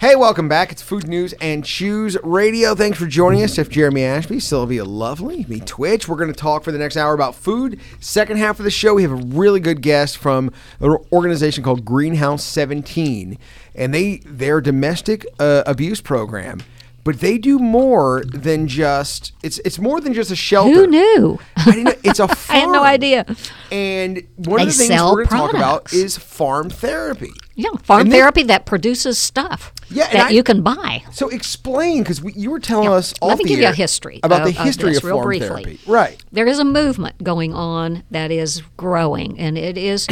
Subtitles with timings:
[0.00, 0.72] Hey, welcome back.
[0.72, 2.74] It's Food News and Chews Radio.
[2.74, 3.56] Thanks for joining us.
[3.56, 6.08] Chef Jeremy Ashby, Sylvia Lovely, me Twitch.
[6.08, 7.78] We're going to talk for the next hour about food.
[8.00, 11.84] Second half of the show, we have a really good guest from an organization called
[11.84, 13.36] Greenhouse 17,
[13.74, 16.62] and they their domestic uh, abuse program.
[17.02, 20.70] But they do more than just it's it's more than just a shelter.
[20.74, 21.38] Who knew?
[21.56, 22.38] I didn't know, it's a farm.
[22.56, 23.24] I had no idea.
[23.72, 27.30] And one They of the things we're going to talk about is farm therapy.
[27.54, 31.02] Yeah, farm And they- therapy that produces stuff Yeah, that I- you can buy.
[31.12, 32.92] So explain, because you were telling Yeah.
[32.96, 35.02] us off Let me the give you a history about of- the of history this
[35.04, 35.48] of farm briefly.
[35.48, 35.80] therapy.
[35.86, 36.22] Right.
[36.32, 40.06] There is a movement going on that is growing, and it is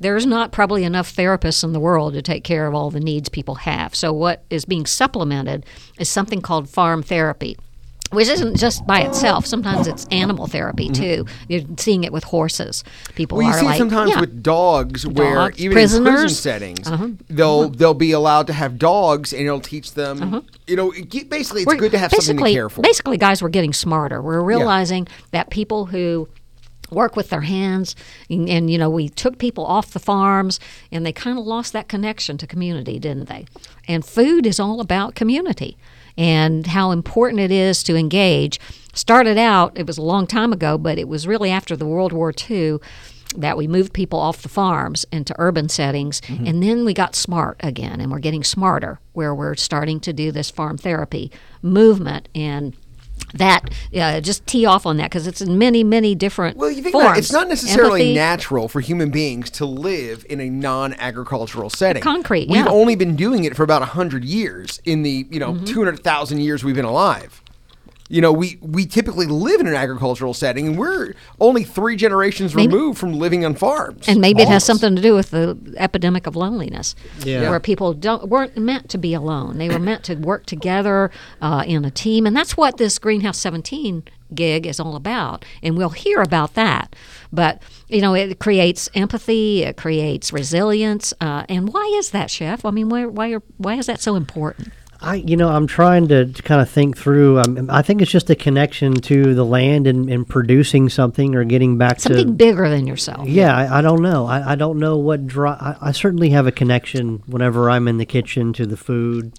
[0.00, 3.28] there's not probably enough therapists in the world to take care of all the needs
[3.28, 3.94] people have.
[3.94, 5.64] So what is being supplemented
[5.98, 7.56] is something called farm therapy.
[8.10, 9.44] Which isn't just by itself.
[9.44, 11.26] Sometimes it's animal therapy too.
[11.48, 12.84] You're seeing it with horses.
[13.16, 13.46] People Mm-hmm.
[13.48, 14.20] Well, you are see it like, sometimes yeah.
[14.20, 17.08] with dogs, where Dogs, even in prison settings, Uh-huh.
[17.28, 20.46] they'll they'll be allowed to have dogs, and it'll teach them.
[20.68, 21.66] You know, it, basically, it's Uh-huh.
[21.66, 22.82] We're- good to have something to care for.
[22.82, 24.22] Basically, guys, we're getting smarter.
[24.22, 26.28] We're realizing that people who
[26.94, 27.94] work with their hands.
[28.30, 30.58] And, and, you know we took people off the farms
[30.90, 33.46] and they kind of lost that connection to community didn't they?
[33.86, 35.76] And food is all about community
[36.16, 38.58] and how important it is to engage.
[38.94, 42.12] Started out it was a long time ago but it was really after the world
[42.12, 42.78] war ii
[43.36, 46.20] that we moved people off the farms into urban settings.
[46.22, 46.46] Mm-hmm.
[46.46, 50.30] And then we got smart again and we're getting smarter where we're starting to do
[50.30, 51.30] this farm therapy
[51.62, 52.28] movement.
[52.34, 52.76] And
[53.34, 56.82] that uh, just tee off on that because it's in many many different well, you
[56.82, 57.06] think forms.
[57.08, 62.02] that it's not necessarily Empathy, natural for human beings to live in a non-agricultural setting.
[62.02, 62.70] Concrete, We've yeah.
[62.70, 65.64] only been doing it for about hundred years in the you know Mm-hmm.
[65.64, 67.42] two hundred thousand years we've been alive.
[68.10, 72.54] You know, we we typically live in an agricultural setting, and we're only three generations
[72.54, 74.06] Maybe- removed from living on farms.
[74.06, 74.80] and maybe it has Almost.
[74.82, 76.94] something to do with the epidemic of loneliness,
[77.24, 77.48] Yeah.
[77.48, 79.56] where people don't weren't meant to be alone.
[79.56, 81.10] They were meant to work together
[81.40, 84.02] uh, in a team, and that's what this Greenhouse 17
[84.34, 85.44] gig is all about.
[85.62, 86.94] And we'll hear about that.
[87.32, 92.66] But you know, it creates empathy, it creates resilience, uh, and why is that, Chef?
[92.66, 94.72] I mean, why why are, why is that so important?
[95.04, 97.38] I, you know, I'm trying to, to kind of think through.
[97.40, 101.44] Um, I think it's just a connection to the land and, and producing something or
[101.44, 102.22] getting back Something to.
[102.22, 103.28] Something bigger than yourself.
[103.28, 104.26] Yeah, I, I don't know.
[104.26, 107.98] I, I don't know what dri I, I certainly have a connection whenever I'm in
[107.98, 109.32] the kitchen to the food.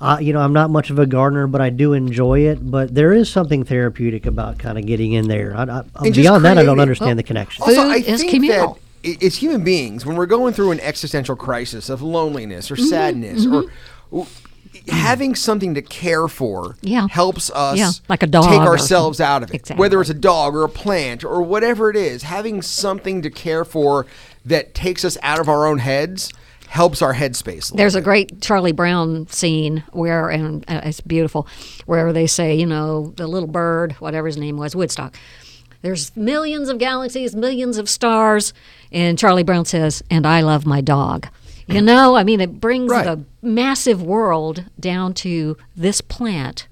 [0.00, 2.70] Uh, you know, I'm not much of a gardener, but I do enjoy it.
[2.70, 5.56] But there is something therapeutic about kind of getting in there.
[5.56, 7.64] I, I, And just beyond that, I don't understand Well, the connection.
[7.64, 8.78] Food also, I is think communal.
[9.02, 12.76] that i- as human beings, when we're going through an existential crisis of loneliness or
[12.76, 12.84] Mm-hmm.
[12.84, 13.64] sadness or
[14.12, 14.26] w-
[14.88, 17.06] having something to care for Yeah.
[17.10, 19.56] helps us Yeah, like a dog take ourselves out of it.
[19.56, 19.80] Exactly.
[19.80, 23.64] Whether it's a dog or a plant or whatever it is, having something to care
[23.64, 24.06] for
[24.44, 26.32] that takes us out of our own heads
[26.68, 27.72] helps our headspace.
[27.72, 31.46] a There's a great Charlie Brown scene where, and uh, it's beautiful,
[31.86, 35.16] where they say, you know, the little bird, whatever his name was, Woodstock.
[35.80, 38.52] There's millions of galaxies, millions of stars,
[38.92, 41.28] and Charlie Brown says, "And I love my dog."
[41.68, 43.04] You know, I mean, it brings Right.
[43.04, 46.66] the massive world down to this plant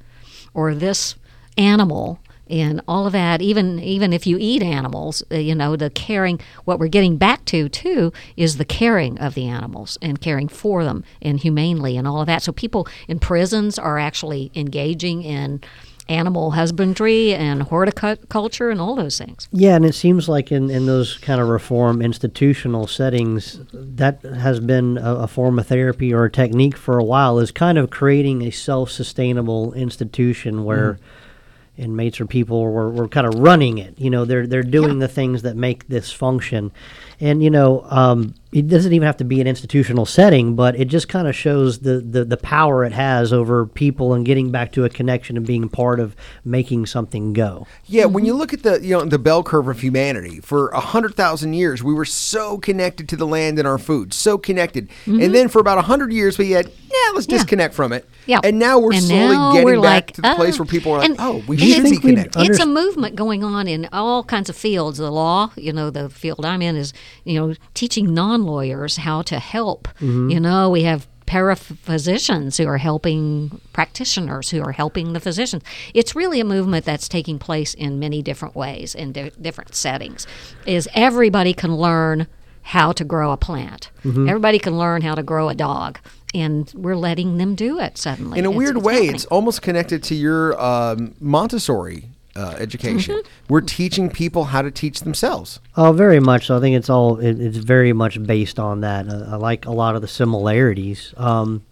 [0.54, 1.16] or this
[1.58, 2.18] animal
[2.48, 6.38] and all of that even even if you eat animals uh, you know the caring
[6.64, 10.84] what we're getting back to too is the caring of the animals and caring for
[10.84, 15.60] them and humanely and all of that so people in prisons are actually engaging in
[16.08, 20.86] animal husbandry and horticulture and all those things Yeah, and it seems like in, in
[20.86, 26.24] those kind of reform institutional settings, that has been a, a form of therapy or
[26.24, 31.82] a technique for a while, is kind of creating a self sustainable institution where mm-hmm.
[31.82, 33.98] inmates or people were, were kind of running it.
[33.98, 36.72] You know, they're they're doing the things that make this function.
[37.20, 40.86] And, you know, um, it doesn't even have to be an institutional setting, but it
[40.86, 44.72] just kind of shows the, the, the power it has over people and getting back
[44.72, 47.66] to a connection and being part of making something go.
[47.86, 50.80] Yeah, when you look at the you know the bell curve of humanity, for a
[50.80, 54.88] hundred thousand years we were so connected to the land and our food, so connected,
[55.06, 57.36] and then for about a hundred years we had yeah, let's Yeah.
[57.38, 58.08] disconnect from it.
[58.26, 58.40] Yeah.
[58.42, 60.92] and now we're And slowly now getting we're back like, to the place where people
[60.92, 62.42] are like, And- oh, we should it's- be connected.
[62.42, 64.98] It's a movement going on in all kinds of fields.
[64.98, 66.92] The law, you know, the field I'm in is,
[67.24, 69.88] you know, teaching non-lawyers how to help.
[70.00, 75.62] You know, we have paraphysicians who are helping practitioners who are helping the physicians.
[75.94, 80.26] It's really a movement that's taking place in many different ways in di- different settings.
[80.66, 82.26] Is everybody can learn
[82.62, 83.90] how to grow a plant.
[84.04, 86.00] Everybody can learn how to grow a dog.
[86.34, 88.38] And we're letting them do it suddenly.
[88.40, 89.14] In a It's- weird it's way, happening.
[89.14, 93.16] it's almost connected to your um, Montessori uh, education.
[93.16, 93.52] Mm-hmm.
[93.52, 95.60] We're teaching people how to teach themselves.
[95.76, 96.56] Oh, very much so.
[96.56, 99.08] I think it's all it, it's very much based on that.
[99.08, 101.14] Uh, I like a lot of the similarities.
[101.16, 101.64] Um,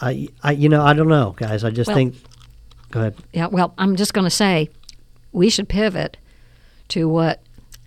[0.00, 1.64] I, I, you know, I don't know, guys.
[1.64, 2.14] I just Well- think.
[2.90, 3.14] Go ahead.
[3.32, 4.68] Yeah, well, I'm just going to say
[5.30, 6.16] we should pivot
[6.88, 7.40] to what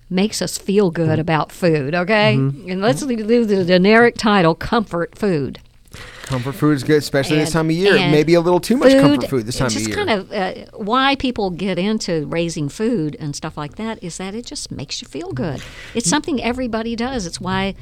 [0.09, 1.03] makes us feel Mm-hmm.
[1.05, 2.35] good about food, okay?
[2.35, 5.59] And let's do the generic title comfort food.
[6.23, 7.93] Comfort food is good, especially this time of year.
[7.93, 9.95] Maybe a little too much comfort food this time of just year.
[9.95, 14.33] kind of uh, why people get into raising food and stuff like that is that
[14.33, 15.61] it just makes you feel good.
[15.93, 17.25] It's something everybody does.
[17.25, 17.75] It's why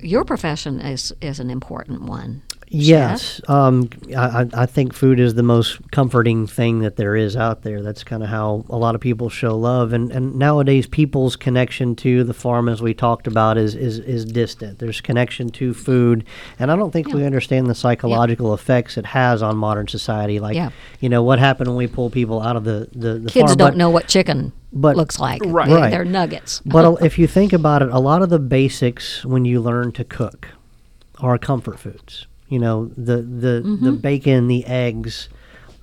[0.00, 2.42] your profession is is an important one.
[2.74, 7.36] Yes, um, I, I I think food is the most comforting thing that there is
[7.36, 7.82] out there.
[7.82, 11.94] That's kind of how a lot of people show love, and, and nowadays people's connection
[11.96, 14.78] to the farm, as we talked about, is, is is distant.
[14.78, 16.24] There's connection to food,
[16.58, 20.40] and I don't think we understand the psychological effects it has on modern society.
[20.40, 20.70] Like, Yeah.
[21.00, 23.56] you know, what happened when we pull people out of the the, the Kids farm?
[23.58, 25.42] don't But- know what chicken but- looks like.
[25.44, 25.68] Right.
[25.68, 25.90] They- Right.
[25.90, 26.60] They're nuggets.
[26.64, 30.04] But if you think about it, a lot of the basics when you learn to
[30.04, 30.48] cook
[31.20, 32.26] are comfort foods.
[32.52, 33.84] You know, the the Mm-hmm.
[33.84, 35.28] the bacon, the eggs,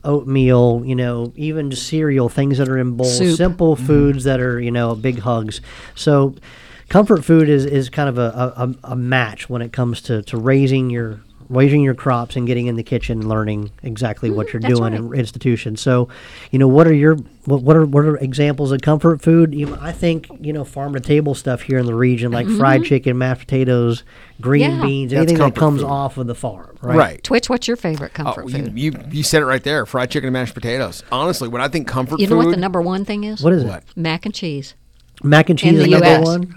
[0.04, 0.84] oatmeal.
[0.86, 3.36] You know, even just cereal, things that are in bowls, Soup.
[3.38, 5.62] simple foods that are you know big hugs.
[5.96, 6.36] So,
[6.90, 10.38] comfort food is is kind of a, a, a match when it comes to to
[10.38, 14.62] raising your raising your crops and getting in the kitchen and learning exactly what you're
[14.62, 14.76] Mm-hmm.
[14.76, 15.14] doing right.
[15.14, 15.82] in institutions.
[15.82, 16.08] So,
[16.52, 17.16] you know, what are your
[17.46, 19.56] what, what are what are examples of comfort food?
[19.56, 22.84] You, I think you know farm to table stuff here in the region, like fried
[22.84, 24.04] chicken, mashed potatoes,
[24.40, 24.80] green Mm-hmm.
[24.82, 24.86] Yeah.
[24.86, 25.88] beans, That's anything that comes food.
[25.88, 26.98] off of the farm, right?
[26.98, 27.24] right.
[27.24, 28.78] Twitch, what's your favorite Oh, comfort you, food?
[28.80, 29.86] you you said it right there.
[29.88, 31.04] Fried chicken and mashed potatoes.
[31.12, 33.42] Honestly, when I think comfort You know food, what the number one thing is?
[33.42, 33.80] What is What?
[33.84, 33.98] it?
[33.98, 34.76] Mac and cheese.
[35.24, 36.26] Mac and cheese In is the number US.
[36.26, 36.56] one.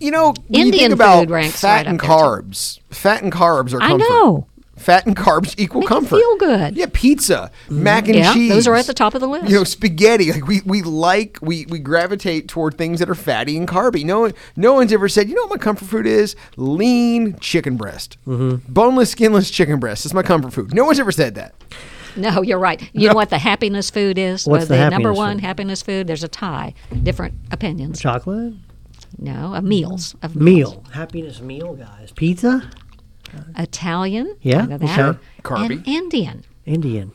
[0.00, 2.24] You know, when you Indian think about food ranks fat right and up there, too.
[2.24, 2.80] carbs.
[2.90, 4.08] Fat and carbs are I comfort.
[4.08, 4.46] know.
[4.76, 6.16] Fat and carbs equal Make you comfort.
[6.16, 6.76] feel good.
[6.76, 8.50] Yeah, pizza, mac and Yeah, cheese.
[8.50, 9.48] those are at the top of the list.
[9.48, 10.32] You know, spaghetti.
[10.32, 14.04] Like we, we like we, we gravitate toward things that are fatty and carby.
[14.04, 16.34] No one no one's ever said, you know what my comfort food is?
[16.56, 18.56] Lean chicken breast, mm-hmm.
[18.72, 20.04] boneless, skinless chicken breast.
[20.04, 20.74] It's my comfort food.
[20.74, 21.54] No one's ever said that.
[22.16, 22.80] No, you're right.
[22.92, 24.44] You know what the happiness food is?
[24.46, 25.44] What's Uh, the number happiness one food?
[25.44, 26.06] happiness food?
[26.08, 26.74] There's a tie.
[27.02, 28.00] Different opinions.
[28.00, 28.54] Chocolate
[29.18, 30.14] No, of meals.
[30.22, 30.74] Of meals.
[30.74, 32.12] meal, happiness meal, guys.
[32.12, 32.68] Pizza,
[33.56, 34.36] Italian.
[34.42, 34.98] Yeah, I know that.
[35.08, 35.18] okay.
[35.42, 35.70] Carby.
[35.76, 36.44] And Indian.
[36.66, 37.12] Indian.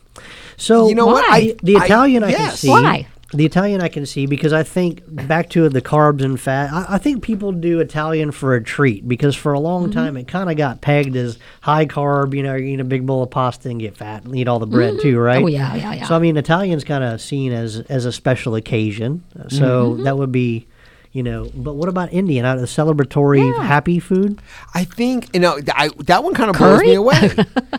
[0.56, 1.26] So You know what?
[1.28, 1.36] Why?
[1.36, 2.60] I, the, the I- Italian I, can yes.
[2.60, 2.68] see.
[2.68, 3.06] Why?
[3.32, 6.72] The Italian I can see because I think back to the carbs and fat.
[6.72, 9.92] I, I think people do Italian for a treat because for a long Mm-hmm.
[9.92, 12.34] time it kind of got pegged as high carb.
[12.34, 14.58] You know, you eat a big bowl of pasta and get fat and eat all
[14.58, 15.42] the bread too, right?
[15.44, 16.06] Oh, yeah, yeah, yeah.
[16.06, 19.22] So I mean, Italian's kind of seen as as a special occasion.
[19.48, 20.02] So Mm-hmm.
[20.04, 20.66] that would be.
[21.12, 22.44] You know, but what about Indian?
[22.44, 24.40] Out of the celebratory, happy food.
[24.74, 27.18] I think you know I, that one kind of blows me away.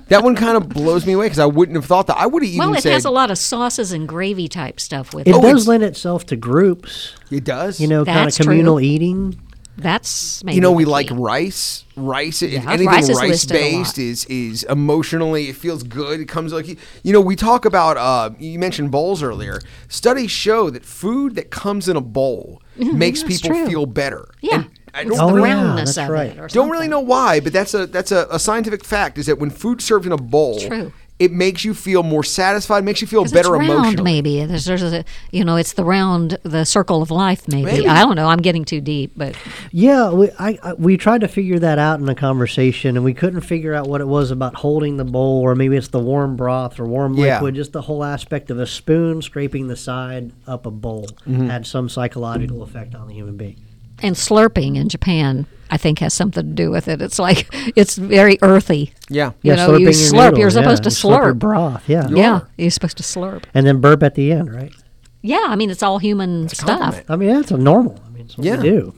[0.09, 2.17] that one kind of blows me away because I wouldn't have thought that.
[2.17, 4.81] I would have even Well, it said has a lot of sauces and gravy type
[4.81, 5.35] stuff with It it.
[5.37, 7.13] Oh, does lend itself to groups.
[7.31, 7.79] it does.
[7.79, 8.45] You know, kind of That's true.
[8.47, 9.39] communal eating.
[9.77, 10.89] That's maybe you know we key.
[10.91, 15.81] like rice rice if Yeah, anything rice rice listed based is is emotionally it feels
[15.83, 16.67] good it comes like
[17.03, 21.51] you know we talk about uh you mentioned bowls earlier studies show that food that
[21.51, 23.67] comes in a bowl makes Mm-hmm, that's people true.
[23.67, 24.55] feel better Yeah.
[24.55, 26.31] and I It's don't, the Oh, yeah, roundness that's of right.
[26.31, 26.39] it.
[26.39, 29.39] Or don't really know why but that's a that's a, a scientific fact is that
[29.39, 30.91] when food served in a bowl True.
[31.21, 34.43] It makes you feel more satisfied makes you feel better it's round, emotionally maybe.
[34.45, 37.65] There's, there's a, you know, it's the round, the circle of life, maybe.
[37.65, 37.87] Maybe.
[37.87, 38.27] I don't know.
[38.27, 39.35] I'm getting too deep, but
[39.71, 43.13] Yeah, we I, I we tried to figure that out in a conversation, and we
[43.13, 46.35] couldn't figure out what it was about holding the bowl, or maybe it's the warm
[46.35, 47.35] broth or warm Yeah.
[47.35, 47.55] liquid.
[47.55, 51.47] Just the whole aspect of a spoon scraping the side up a bowl Mm-hmm.
[51.47, 53.57] had some psychological effect on the human being.
[54.01, 57.01] and slurping in Japan, I think, has something to do with it.
[57.01, 58.93] It's like it's very earthy.
[59.09, 60.23] yeah You know, you slurping your slurp.
[60.25, 61.39] noodle, You're supposed yeah, to you slurp your slurp.
[61.39, 61.89] broth.
[61.89, 63.43] Yeah, Yeah, you're supposed to slurp.
[63.53, 64.73] and then burp at the end, right?
[65.21, 67.03] Yeah, I mean, it's all human stuff.
[67.07, 67.99] I mean, that's a normal.
[68.05, 68.57] I mean, it's what Yeah.
[68.57, 68.93] we do.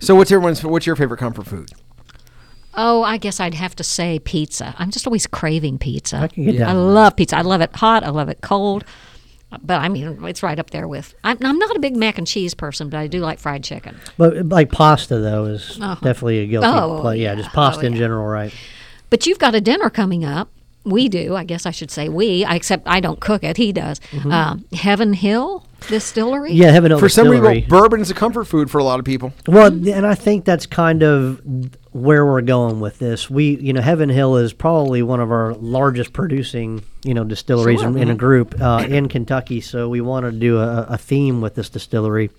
[0.00, 1.70] so what's everyone's what's your favorite comfort food
[2.76, 4.74] Oh, I guess I'd have to say pizza.
[4.78, 6.16] I'm just always craving pizza.
[6.16, 6.66] I can get Yeah.
[6.66, 6.70] down.
[6.76, 7.36] I love pizza.
[7.36, 8.02] I love it hot.
[8.02, 8.84] I love it cold.
[9.62, 11.14] But I mean, it's right up there with.
[11.24, 13.96] I'm, I'm not a big mac and cheese person, but I do like fried chicken.
[14.16, 16.68] But like pasta, though, is definitely a guilty.
[16.68, 17.18] Oh, play.
[17.18, 17.34] yeah, yeah.
[17.36, 17.98] just pasta Oh, in yeah.
[17.98, 18.52] general, right?
[19.10, 20.50] But you've got a dinner coming up.
[20.84, 21.34] We do.
[21.34, 22.44] I guess I should say we.
[22.46, 23.56] Except I don't cook it.
[23.56, 24.00] He does.
[24.30, 26.52] Um, Heaven Hill Distillery.
[26.52, 27.62] Yeah, Heaven Hill for some Distillery.
[27.62, 30.44] people bourbon is a comfort food for a lot of people Well, and I think
[30.44, 31.40] that's kind of
[31.94, 33.30] where we're going with this.
[33.30, 37.82] We, you know, Heaven Hill is probably one of our largest producing, you know, distilleries
[37.82, 39.60] in, in a group uh, in Kentucky.
[39.60, 42.30] So we want to do a, a theme with this distillery.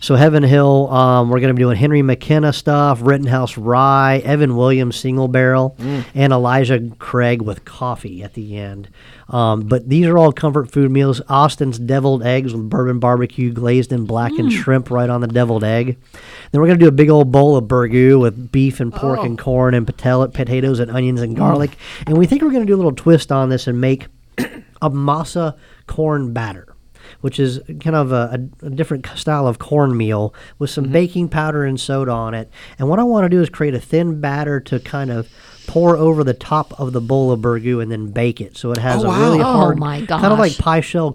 [0.00, 4.56] So Heaven Hill, um, we're going to be doing Henry McKenna stuff, Rittenhouse Rye, Evan
[4.56, 5.76] Williams single barrel,
[6.14, 8.88] and Elijah Craig with coffee at the end.
[9.28, 11.22] Um, but these are all comfort food meals.
[11.28, 15.96] Austin's deviled eggs with bourbon barbecue glazed in blackened shrimp right on the deviled egg.
[16.50, 19.18] Then we're going to do a big old bowl of burgoo with beef and pork
[19.20, 19.24] Oh.
[19.24, 21.76] and corn and patel- potatoes and onions and garlic.
[22.06, 24.06] And we think we're going to do a little twist on this and make
[24.80, 25.56] a masa
[25.86, 26.68] corn batter.
[27.20, 30.92] Which is kind of a, a, a different style of cornmeal with some Mm-hmm.
[30.92, 32.48] baking powder and soda on it.
[32.78, 35.28] And what I want to do is create a thin batter to kind of
[35.66, 38.56] pour over the top of the bowl of burgoo and then bake it.
[38.56, 39.50] So it has Oh, a really wow.
[39.52, 41.12] Oh, hard, my kind of like pie shell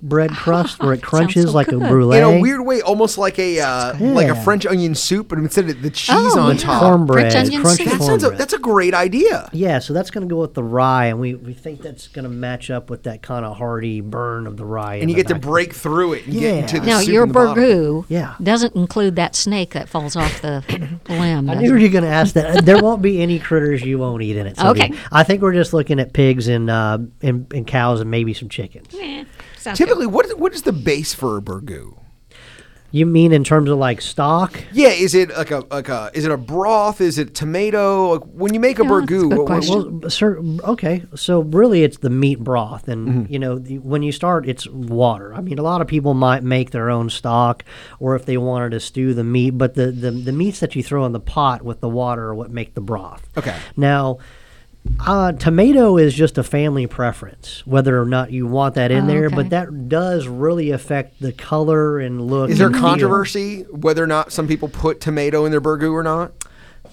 [0.00, 1.88] cornbread crust where it crunches so like a good.
[1.88, 2.18] brulee.
[2.18, 5.68] In a weird way, almost like a uh, like a French onion soup, but instead
[5.68, 6.60] of the cheese Oh, on yeah.
[6.62, 6.82] top.
[6.82, 7.98] cornbread, French onion crunchy soup.
[7.98, 9.48] That sounds a, that's a great idea.
[9.52, 12.22] Yeah, so that's going to go with the rye, and we, we think that's going
[12.24, 14.96] to match up with that kind of hearty burn of the rye.
[14.96, 16.60] And you the get to break through it and get Yeah.
[16.60, 18.34] into the Now soup your in burgoo Yeah.
[18.42, 20.62] doesn't include that snake that falls off the
[21.08, 21.50] limb.
[21.50, 22.58] I knew you were going to ask that.
[22.58, 24.56] Uh, there won't be any critters you won't eat in it.
[24.56, 24.84] Sylvia.
[24.84, 24.94] Okay.
[25.12, 28.48] I think we're just looking at pigs and, uh, and and cows and maybe some
[28.48, 28.94] chickens.
[28.98, 29.24] Eh,
[29.58, 29.84] sounds good.
[29.86, 31.94] Typically, what is, what is the base for a burgoo?
[32.90, 34.64] You mean in terms of like stock?
[34.72, 37.02] Yeah, is it like a like a is it a broth?
[37.02, 38.14] Is it tomato?
[38.14, 40.00] Like, when you make a Yeah, a burgoo, good what- what- question.
[40.00, 41.04] Well, sir, okay.
[41.14, 43.32] So really, it's the meat broth, and Mm-hmm.
[43.32, 45.34] you know, when you start, it's water.
[45.34, 47.62] I mean, a lot of people might make their own stock,
[48.00, 50.82] or if they wanted to stew the meat, but the the, the meats that you
[50.82, 53.28] throw in the pot with the water are what make the broth.
[53.36, 53.56] Okay.
[53.76, 54.16] Now.
[55.00, 59.06] Uh, tomato is just a family preference, whether or not you want that in Oh,
[59.06, 59.34] there, okay.
[59.36, 62.50] but that does really affect the color and look.
[62.50, 62.82] is there and feel.
[62.84, 66.32] controversy whether or not some people put tomato in their burgoo or not?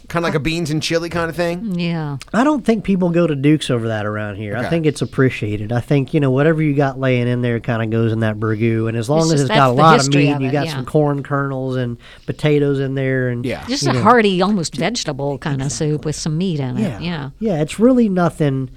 [0.07, 1.79] Kind of like a beans and chili kind of thing.
[1.79, 2.17] Yeah.
[2.33, 4.55] I don't think people go to Dukes over that around here.
[4.55, 4.65] Okay.
[4.65, 5.71] I think it's appreciated.
[5.71, 8.38] I think you know whatever you got laying in there kind of goes in that
[8.38, 10.51] burgoo, and as long It's as just- it's got a lot of meat, of you
[10.51, 10.74] got yeah.
[10.74, 13.65] some corn kernels and potatoes in there, and Yeah.
[13.67, 14.01] Just a know.
[14.01, 16.81] hearty, almost vegetable kind of soup with some meat in it.
[16.81, 17.29] yeah, Yeah.
[17.39, 17.62] yeah.
[17.62, 18.69] It's really nothing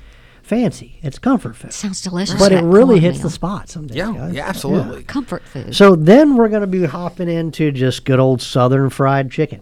[0.42, 0.99] fancy.
[1.02, 2.38] It's comfort food, Sounds delicious.
[2.38, 3.23] but it really hits cornmeal.
[3.28, 3.97] the spot some days.
[3.99, 4.32] Yeah, guys.
[4.35, 5.02] yeah, absolutely.
[5.02, 5.76] Comfort food.
[5.76, 9.61] So then we're going to be hopping into just good old southern fried chicken.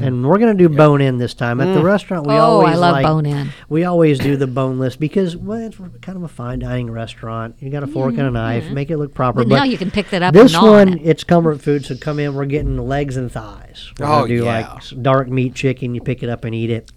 [0.00, 2.26] And we're gonna do bone in this time at the restaurant.
[2.26, 3.50] We Oh, I always love like, bone-in.
[3.68, 7.56] We always do the boneless because well, it's kind of a fine dining restaurant.
[7.60, 9.40] You got a fork and a knife, make it look proper.
[9.40, 11.02] But now you can pick that up This and one, it.
[11.04, 11.84] it's comfort food.
[11.84, 13.92] So come in, we're getting legs and thighs.
[13.98, 14.72] We're Oh, do yeah.
[14.72, 15.94] like dark meat chicken.
[15.94, 16.90] You pick it up and eat it.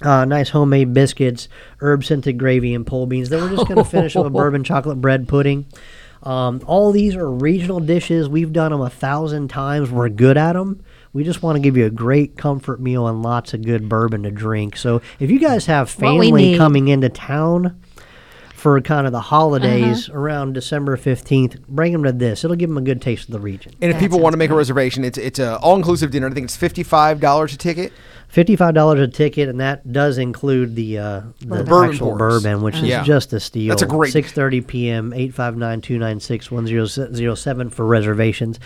[0.00, 1.48] Uh, nice homemade biscuits,
[1.80, 3.30] herb scented gravy, and pole beans.
[3.30, 5.66] Then we're just going to finish with a bourbon chocolate bread pudding.
[6.22, 8.28] Um, all these are regional dishes.
[8.28, 9.90] We've done them a thousand times.
[9.90, 10.82] We're good at them.
[11.18, 14.22] We just want to give you a great comfort meal and lots of good bourbon
[14.22, 14.76] to drink.
[14.76, 17.80] So if you guys have family coming into town
[18.54, 19.28] for kind of the Uh-huh.
[19.36, 22.44] holidays around December 15th, bring them to this.
[22.44, 23.72] It'll give them a good taste of the region.
[23.82, 26.12] And if That people want to sounds make a reservation, it's it's a all inclusive
[26.12, 26.28] dinner.
[26.28, 27.92] I think it's fifty five dollars a ticket.
[28.28, 32.42] Fifty-five dollars a ticket, and that does include the uh, the Bourbon actual pours.
[32.42, 33.02] bourbon, which is Yeah.
[33.02, 33.70] just a steal.
[33.70, 35.12] That's a great- six thirty p.m.
[35.12, 38.60] 859-296-1007 for reservations.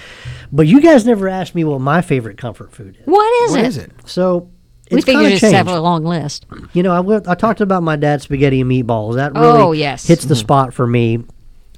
[0.50, 3.06] But you guys never asked me what my favorite comfort food is.
[3.06, 3.66] What is What it?
[3.66, 3.92] is it?
[4.04, 4.50] So
[4.90, 6.46] We it's figured kinda you just have a long list.
[6.72, 9.14] You know, I, went- I talked about my dad's spaghetti and meatballs.
[9.14, 10.06] That really Oh, yes.
[10.06, 11.24] hits the spot for me.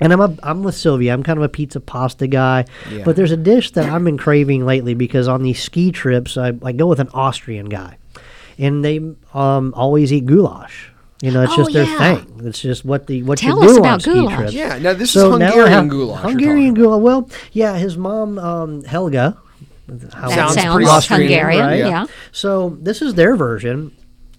[0.00, 1.12] And I'm a, I'm with Sylvia.
[1.12, 2.64] I'm kind of a pizza pasta guy.
[2.90, 3.04] Yeah.
[3.04, 6.52] But there's a dish that I've been craving lately because on these ski trips, I,
[6.64, 7.98] I go with an Austrian guy,
[8.58, 8.98] and they
[9.34, 10.90] um, always eat goulash.
[11.22, 12.16] You know, it's Oh, just their yeah.
[12.16, 12.40] thing.
[12.44, 14.36] It's just what the what Tell you us do about on ski goulash.
[14.36, 14.52] trips.
[14.52, 14.78] Yeah.
[14.78, 16.22] Now this So is Hungarian have goulash.
[16.22, 17.00] Hungarian goulash.
[17.00, 19.38] Well, yeah, his mom um, Helga.
[20.12, 21.64] how- That Sounds sounds, pretty Austrian, Hungarian.
[21.66, 21.78] right?
[21.78, 22.06] Yeah.
[22.32, 23.92] So this is their version,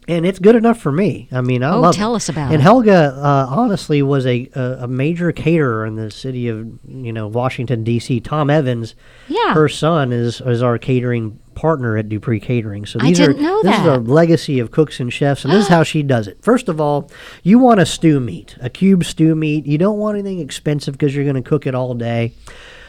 [0.08, 1.28] and it's good enough for me.
[1.32, 2.18] I mean, I Oh, love tell it.
[2.18, 2.56] us about it.
[2.56, 2.64] and it.
[2.64, 7.28] Helga, uh, honestly, was a, a a major caterer in the city of you know
[7.28, 8.20] Washington D.C.
[8.22, 8.96] Tom Evans,
[9.28, 9.54] Yeah.
[9.54, 12.86] her son is is our catering partner at Dupree Catering.
[12.86, 15.64] So I these didn't are this is a legacy of cooks and chefs, and this
[15.64, 16.38] is how she does it.
[16.42, 17.10] First of all,
[17.44, 19.66] you want a stew meat, a cube stew meat.
[19.66, 22.34] You don't want anything expensive because you're going to cook it all day.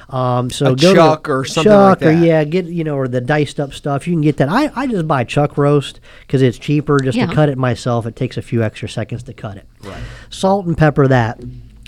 [0.08, 2.96] Um, so A go to chuck or something like chuck or yeah, get you know,
[2.96, 4.06] or the diced up stuff.
[4.06, 4.48] You can get that.
[4.48, 7.26] I, I just buy chuck roast because it's cheaper just Yeah.
[7.26, 8.06] to cut it myself.
[8.06, 9.66] It takes a few extra seconds to cut it.
[9.82, 10.00] Right.
[10.30, 11.40] Salt and pepper that.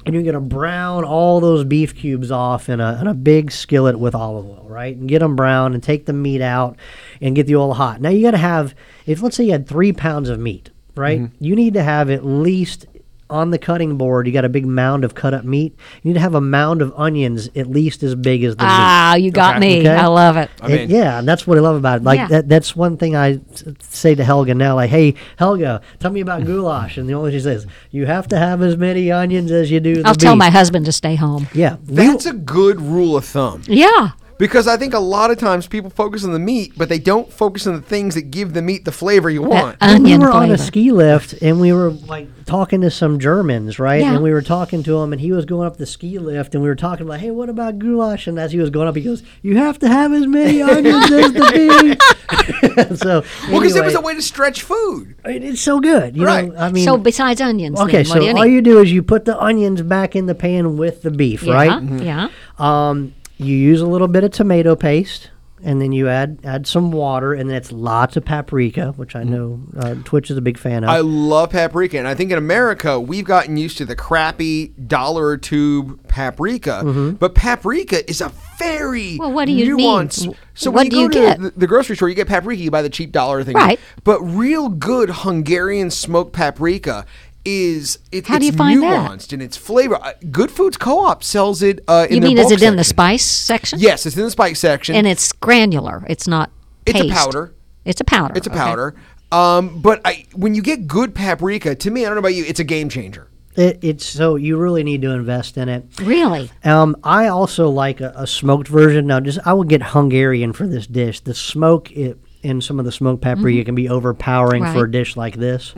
[0.06, 3.98] And you're gonna brown all those beef cubes off in a, in a big skillet
[3.98, 4.96] with olive oil, right?
[4.96, 6.76] And get them brown and take the meat out
[7.20, 8.00] and get the oil hot.
[8.00, 8.74] Now you gotta have,
[9.06, 11.20] if let's say you had three pounds of meat, right?
[11.20, 11.44] Mm-hmm.
[11.44, 12.86] You need to have at least
[13.30, 14.26] on the cutting board.
[14.26, 15.74] You got a big mound of cut up meat.
[16.02, 18.70] You need to have a mound of onions at least as big as the meat.
[18.70, 19.60] Ah, you got Okay.
[19.60, 19.80] me.
[19.80, 19.94] Okay.
[19.94, 20.50] I love it.
[20.62, 22.04] I'm It- yeah, and that's what I love about it.
[22.04, 22.28] Like Yeah.
[22.28, 23.40] that, that's one thing I
[23.80, 24.74] say to Helga now.
[24.76, 28.38] Like, hey, Helga, tell me about goulash, and the only she says, you have to
[28.38, 29.96] have as many onions as you do.
[30.02, 31.48] The I'll tell my husband to stay home.
[31.52, 33.62] Yeah, we- That's a good rule of thumb.
[33.66, 34.10] Yeah.
[34.38, 37.32] Because I think a lot of times people focus on the meat, but they don't
[37.32, 39.80] focus on the things that give the meat the flavor you want.
[39.80, 43.18] That we onion were on a ski lift and we were like talking to some
[43.18, 44.00] Germans, right?
[44.00, 44.14] Yeah.
[44.14, 46.62] And we were talking to him, and he was going up the ski lift, and
[46.62, 48.26] we were talking about, hey, what about goulash?
[48.28, 51.10] And as he was going up, he goes, you have to have as many onions
[51.10, 52.98] as the beef.
[52.98, 55.14] so Well, because it was a way to stretch food.
[55.24, 56.16] it- it's so good.
[56.16, 56.48] You Right.
[56.52, 58.52] know, I mean, so besides onions, okay, then, so what do you all need?
[58.52, 61.52] you do is you put the onions back in the pan with the beef, yeah,
[61.54, 61.70] right?
[61.70, 61.98] Mm-hmm.
[61.98, 62.28] Yeah.
[62.58, 65.30] Um, you use a little bit of tomato paste,
[65.64, 69.24] and then you add add some water, and then it's lots of paprika, which I
[69.24, 70.90] know uh, Twitch is a big fan of.
[70.90, 75.36] I love paprika, and I think in America we've gotten used to the crappy dollar
[75.36, 77.10] tube paprika, Mm-hmm.
[77.12, 80.10] but paprika is a very Well, what do you mean?
[80.10, 81.36] So What when do you you go get?
[81.36, 83.78] to the, the grocery store, you get paprika, you buy the cheap dollar thing, Right.
[84.04, 87.06] But real good Hungarian smoked paprika
[87.44, 89.10] is it, How do it's you find that?
[89.10, 89.96] nuanced in its flavor.
[89.96, 91.80] Uh, Good Foods Co-op sells it.
[91.88, 93.78] Uh, in You their mean is bulk it in the spice section?
[93.78, 94.94] Yes, it's in the spice section.
[94.94, 96.04] And it's granular.
[96.08, 96.50] It's not.
[96.86, 97.54] It's a powder.
[97.84, 98.34] It's a powder.
[98.36, 98.58] It's a okay.
[98.58, 98.94] powder.
[99.30, 102.44] Um, but I, when you get good paprika, to me, I don't know about you,
[102.46, 103.28] it's a game changer.
[103.56, 105.84] it, it's so you really need to invest in it.
[106.00, 106.50] Really?
[106.64, 109.06] Um, I also like a, a smoked version.
[109.06, 111.20] Now, just I would get Hungarian for this dish.
[111.20, 114.78] The smoke it, in some of the smoked paprika can be overpowering for Mm-hmm.
[114.84, 115.74] A dish like this.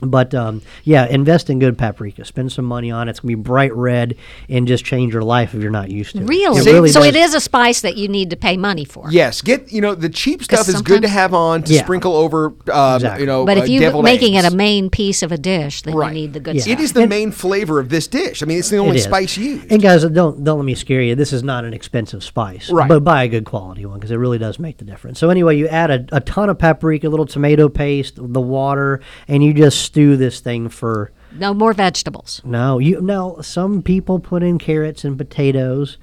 [0.00, 2.24] But um, yeah, invest in good paprika.
[2.24, 3.12] Spend some money on it.
[3.12, 4.16] It's gonna be bright red
[4.48, 6.26] and just change your life if you're not used to it.
[6.26, 6.60] Really?
[6.60, 7.08] It really so does.
[7.10, 9.10] it is a spice that you need to pay money for.
[9.10, 11.84] Yes, get you know the cheap stuff is good to have on to Yeah.
[11.84, 12.46] sprinkle over.
[12.72, 13.20] Um, Exactly.
[13.22, 14.46] You know, But uh, if you're deviled making eggs.
[14.46, 16.08] it a main piece of a dish, then Right.
[16.08, 16.62] you need the good Yeah.
[16.62, 16.72] stuff.
[16.72, 18.42] it is the main flavor of this dish.
[18.42, 19.04] I mean, it's the only It is.
[19.04, 19.70] spice used.
[19.70, 21.14] And guys, don't don't let me scare you.
[21.14, 22.88] This is not an expensive spice, Right.
[22.88, 25.18] But buy a good quality one because it really does make the difference.
[25.20, 29.00] So anyway, you add a, a ton of paprika, a little tomato paste, the water,
[29.28, 31.10] and you just stew this thing for.
[31.36, 32.40] No more vegetables.
[32.44, 33.38] No, you no.
[33.40, 35.98] Some people put in carrots and potatoes.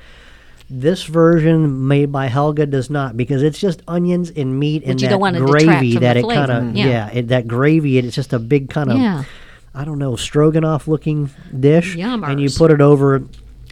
[0.70, 5.10] This version made by Helga does not because it's just onions and meat and that
[5.10, 6.86] don't want to detract gravy that it kind of Yeah.
[6.88, 9.24] yeah, it, that gravy it's just a big kind of Yeah.
[9.74, 13.24] I don't know stroganoff looking dish and you put it over.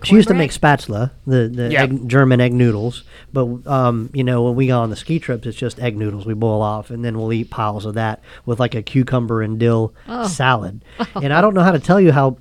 [0.04, 1.84] She used to make spätzle, the, the Yeah.
[1.84, 3.04] egg, German egg noodles.
[3.34, 6.26] But um, you know, when we go on the ski trips, it's just egg noodles
[6.26, 9.60] we boil off, and then we'll eat piles of that with like a cucumber and
[9.60, 10.28] dill Oh.
[10.28, 10.84] salad.
[11.16, 12.38] And I don't know how to tell you how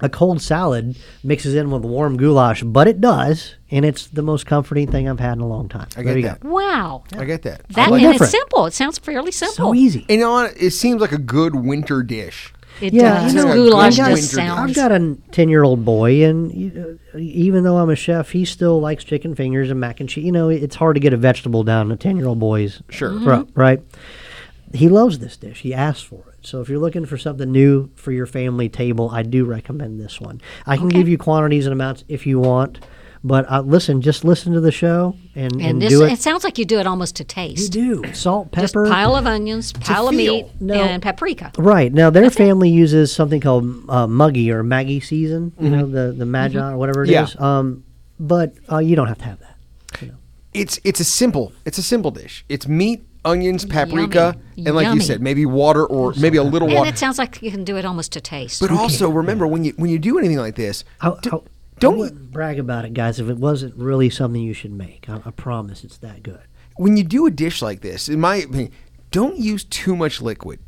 [0.00, 4.46] a cold salad mixes in with warm goulash, but it does, and it's the most
[4.46, 5.86] comforting thing I've had in a long time.
[5.96, 6.40] I there get you that.
[6.40, 6.48] go.
[6.50, 7.04] Wow.
[7.16, 7.60] I get that.
[7.70, 8.22] I That like and different.
[8.22, 8.66] it's simple.
[8.66, 9.54] It sounds fairly simple.
[9.54, 10.00] So easy.
[10.08, 10.56] And you know what?
[10.60, 12.52] It seems like a good winter dish.
[12.82, 13.34] It Yeah, does.
[13.34, 14.70] you know, goulash I've got- just I've sounds.
[14.70, 18.80] I've got a ten-year-old boy, and you know, even though I'm a chef, he still
[18.80, 20.24] likes chicken fingers and mac and cheese.
[20.24, 23.10] You know, it's hard to get a vegetable down a ten-year-old boy's Sure.
[23.10, 23.24] Mm-hmm.
[23.24, 23.80] throat, right?
[24.74, 25.60] He loves this dish.
[25.60, 26.46] He asks for it.
[26.46, 30.20] So if you're looking for something new for your family table, I do recommend this
[30.20, 30.40] one.
[30.66, 30.96] I can Okay.
[30.96, 32.80] give you quantities and amounts if you want,
[33.24, 36.12] but uh, listen, just listen to the show and, and, and this, do it.
[36.12, 36.18] it.
[36.20, 37.74] sounds like you do it almost to taste.
[37.74, 40.74] You do salt, Just pepper, pile of onions, pile of meat, No.
[40.74, 41.52] and paprika.
[41.56, 45.52] Right now, their family uses something called uh, Muggy or Maggie season.
[45.60, 47.34] You know, the the Maggi or whatever it is.
[47.34, 47.58] Yeah.
[47.58, 47.84] Um,
[48.18, 49.48] but uh, you don't have to have that.
[50.54, 52.44] It's it's a simple it's a simple dish.
[52.48, 54.66] It's meat, onions, paprika, Yummy.
[54.68, 56.90] and like you said, maybe water or maybe a little And water.
[56.90, 58.60] it sounds like you can do it almost to taste.
[58.60, 61.44] But also remember when you when you do anything like this, How, d- how,
[61.82, 63.20] don't I wouldn't brag about it, guys.
[63.20, 66.40] If it wasn't really something you should make, I, I promise it's that good.
[66.76, 68.72] when you do a dish like this, in my opinion,
[69.10, 70.60] don't use too much liquid.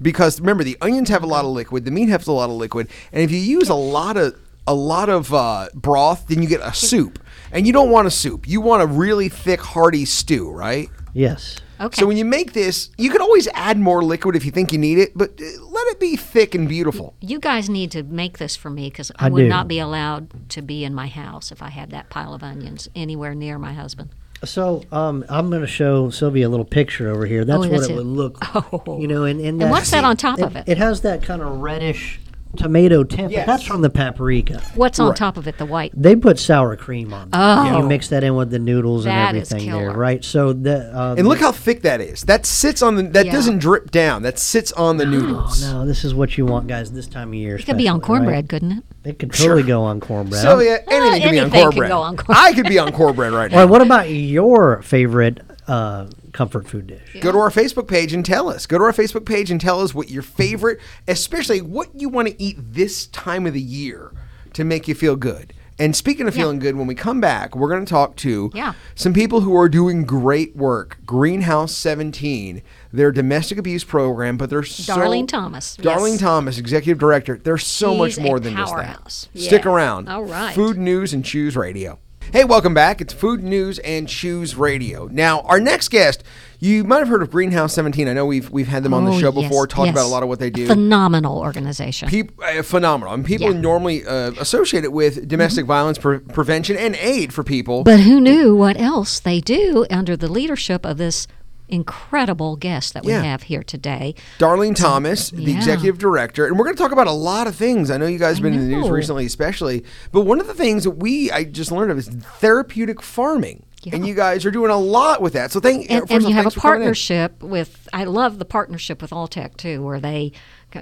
[0.00, 2.56] Because remember, the onions have a lot of liquid, the meat has a lot of
[2.56, 4.34] liquid, and if you use a lot of
[4.66, 7.18] a lot of uh, broth, then you get a soup.
[7.50, 8.48] And you don't want a soup.
[8.48, 10.88] You want a really thick, hearty stew, right?
[11.12, 11.58] Yes.
[11.82, 12.00] Okay.
[12.00, 14.78] So when you make this, you can always add more liquid if you think you
[14.78, 17.14] need it, but uh, let it be thick and beautiful.
[17.20, 19.48] you guys need to make this for me because I, I would do.
[19.48, 22.88] not be allowed to be in my house if I had that pile of onions
[22.94, 24.10] anywhere near my husband.
[24.44, 27.44] So um, I'm going to show Sylvia a little picture over here.
[27.44, 27.94] That's Oh, what it, it.
[27.96, 28.38] would look.
[28.56, 28.98] Oh.
[29.00, 30.64] You know, and and, And what's that on top it, of it?
[30.66, 32.18] It has that kind of reddish
[32.56, 33.30] tomato tint.
[33.32, 33.46] Yes.
[33.46, 34.62] But that's from the paprika.
[34.74, 35.16] What's on Right.
[35.16, 35.58] top of it?
[35.58, 35.92] The white.
[35.96, 37.28] They put sour cream on.
[37.32, 37.64] Oh.
[37.64, 37.74] There.
[37.80, 40.24] You mix that in with the noodles That and is everything there, right?
[40.24, 42.22] So the uh, And look how thick that is.
[42.22, 43.02] That sits on the.
[43.04, 43.32] That Yeah.
[43.32, 44.22] doesn't drip down.
[44.22, 45.62] That sits on the noodles.
[45.72, 46.92] no, this is what you want, guys.
[46.92, 48.18] This time of year, It could be on especially, right?
[48.24, 48.84] cornbread, couldn't it?
[49.04, 50.42] It could totally go on cornbread.
[50.42, 51.88] So yeah, anything can be on anything can cornbread.
[51.90, 52.38] go on cornbread.
[52.38, 53.58] I could be on cornbread right now.
[53.58, 57.16] right, what about your favorite uh, comfort food dish?
[57.20, 58.66] Go to our Facebook page and tell us.
[58.66, 62.28] Go to our Facebook page and tell us what your favorite, especially what you want
[62.28, 64.12] to eat this time of the year
[64.54, 65.52] to make you feel good.
[65.78, 68.74] And speaking of feeling good, when we come back, we're going to talk to Yeah.
[68.94, 70.98] some people who are doing great work.
[71.06, 76.20] Greenhouse 17, their domestic abuse program, but they're so Darlene Thomas, Darlene yes.
[76.20, 77.40] Thomas, executive director.
[77.42, 79.28] They're so much She's more a than powerhouse.
[79.32, 79.40] just that.
[79.40, 79.70] Stick Yeah.
[79.72, 80.08] around.
[80.08, 80.54] All right.
[80.54, 81.98] Food News and Chews Radio.
[82.32, 83.02] Hey, welcome back.
[83.02, 85.06] It's Food News and Chews Radio.
[85.12, 86.24] Now, our next guest,
[86.60, 88.08] you might have heard of Greenhouse 17.
[88.08, 90.08] I know we've we've had them on the Oh, show yes, before, talked about a
[90.08, 90.66] lot of what they do.
[90.66, 92.08] Phenomenal organization.
[92.08, 93.12] Peop uh, phenomenal.
[93.12, 93.52] And people Yeah.
[93.52, 93.60] Mm-hmm.
[93.60, 97.84] normally uh, associate it with domestic violence pre- prevention and aid for people.
[97.84, 101.28] But who knew what else they do under the leadership of this
[101.72, 103.22] incredible guest that we Yeah.
[103.22, 104.14] have here today.
[104.38, 105.56] Darlene Thomas, the yeah.
[105.56, 107.90] executive director, and we're going to talk about a lot of things.
[107.90, 110.54] I know you guys have been in the news recently, especially, but one of the
[110.54, 114.70] things that we I just learned of is therapeutic farming, and you guys are doing
[114.70, 115.50] a lot with that.
[115.50, 116.80] So thank uh, and, and of you have a thanks for coming in.
[116.82, 120.30] partnership with i love the partnership with alltech too where they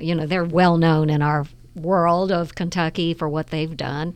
[0.01, 4.13] you know they're well known in our world of kentucky for what they've done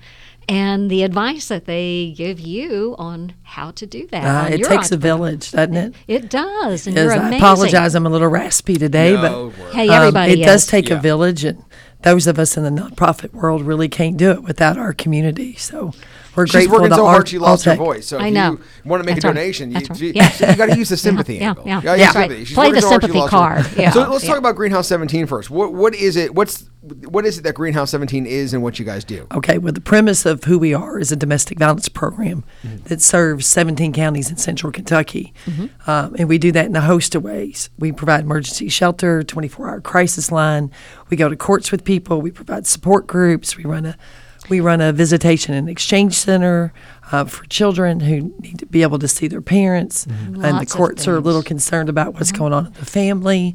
[0.49, 4.25] and the advice that they give you on how to do that.
[4.53, 5.95] Uh, it takes a village, doesn't it?
[6.09, 7.95] it does and Yes, you're I amazing apologize.
[7.95, 9.75] I'm a little raspy today, No but worries.
[9.75, 10.99] hey um, everybody it does take Yeah.
[10.99, 11.63] a village, and
[12.03, 15.55] those of us in the nonprofit world really can't do it without our community.
[15.57, 15.93] So
[16.37, 18.09] we're She's working so hard she lost her voice.
[18.09, 18.53] So if I know.
[18.53, 19.35] you want to make That's a right.
[19.35, 20.01] donation, you, That's right.
[20.01, 20.13] you,
[20.57, 21.65] got to use the sympathy yeah, angle.
[21.67, 21.77] yeah.
[21.79, 22.07] You gotta Yeah.
[22.07, 22.47] use Right.
[22.47, 23.67] She's Play the so sympathy card.
[23.79, 23.91] Yeah.
[23.93, 24.31] So let's Yeah.
[24.31, 25.49] talk about Greenhouse 17 first.
[25.49, 26.35] What what is it?
[26.35, 26.69] What's
[27.09, 29.27] what is it that Greenhouse 17 is, and what you guys do?
[29.33, 32.85] Okay, well, the premise of who we are is a domestic violence program Mm-hmm.
[32.85, 35.33] that serves 17 counties in central Kentucky.
[35.47, 35.91] Mm-hmm.
[35.91, 37.71] Um, and we do that in a host of ways.
[37.79, 40.71] We provide emergency shelter, 24 hour crisis line.
[41.11, 42.21] We go to courts with people.
[42.21, 43.57] We provide support groups.
[43.57, 43.97] We run a
[44.51, 46.75] we run a visitation and exchange center
[47.11, 50.05] uh, for children who need to be able to see their parents.
[50.05, 52.85] And the Lots of courts are a little concerned about what's going on in the
[52.85, 53.55] family.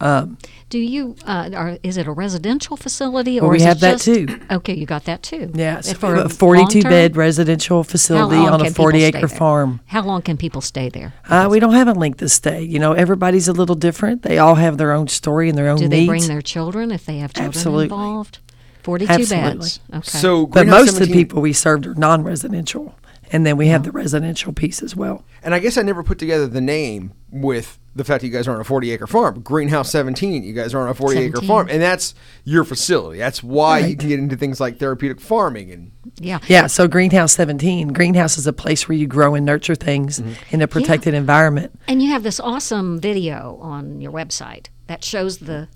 [0.00, 0.38] Um,
[0.70, 3.80] do you uh, are, is it a residential facility Well, or we is have it
[3.80, 4.26] that just, too.
[4.50, 8.70] okay you got that too yeah, so For a 42 bed residential facility on a
[8.70, 9.80] forty-acre farm.
[9.86, 12.62] how long can people stay there Uh, we don't have a length of stay.
[12.62, 14.22] You know, everybody's a little different.
[14.22, 15.92] They all have their own story and their own Do needs.
[15.92, 17.84] they bring their children if they have children Absolutely.
[17.84, 18.38] involved?
[18.82, 19.58] Forty-two Absolutely.
[19.58, 19.80] beds.
[19.92, 20.00] Okay.
[20.18, 22.94] So but Greenhouse most of the people we served are non-residential,
[23.32, 25.24] and then we have the residential piece as well.
[25.42, 28.46] And I guess I never put together the name with the fact that you guys
[28.46, 29.40] are on a 40 acre farm.
[29.40, 31.48] Greenhouse 17, you guys are on a 40 acre 17.
[31.48, 31.68] farm.
[31.70, 32.14] And that's
[32.44, 33.18] your facility.
[33.18, 33.98] That's why you Right.
[33.98, 35.72] can get into things like therapeutic farming.
[35.72, 35.90] And
[36.20, 36.38] yeah.
[36.46, 37.88] Yeah, so Greenhouse 17.
[37.88, 40.32] Greenhouse is a place where you grow and nurture things Mm-hmm.
[40.54, 41.72] in a protected environment.
[41.88, 45.68] And you have this awesome video on your website that shows the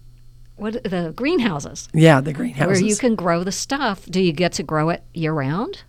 [0.56, 2.80] what the greenhouses Yeah, the greenhouses.
[2.80, 4.06] where you can grow the stuff.
[4.08, 5.82] Do you get to grow it year round?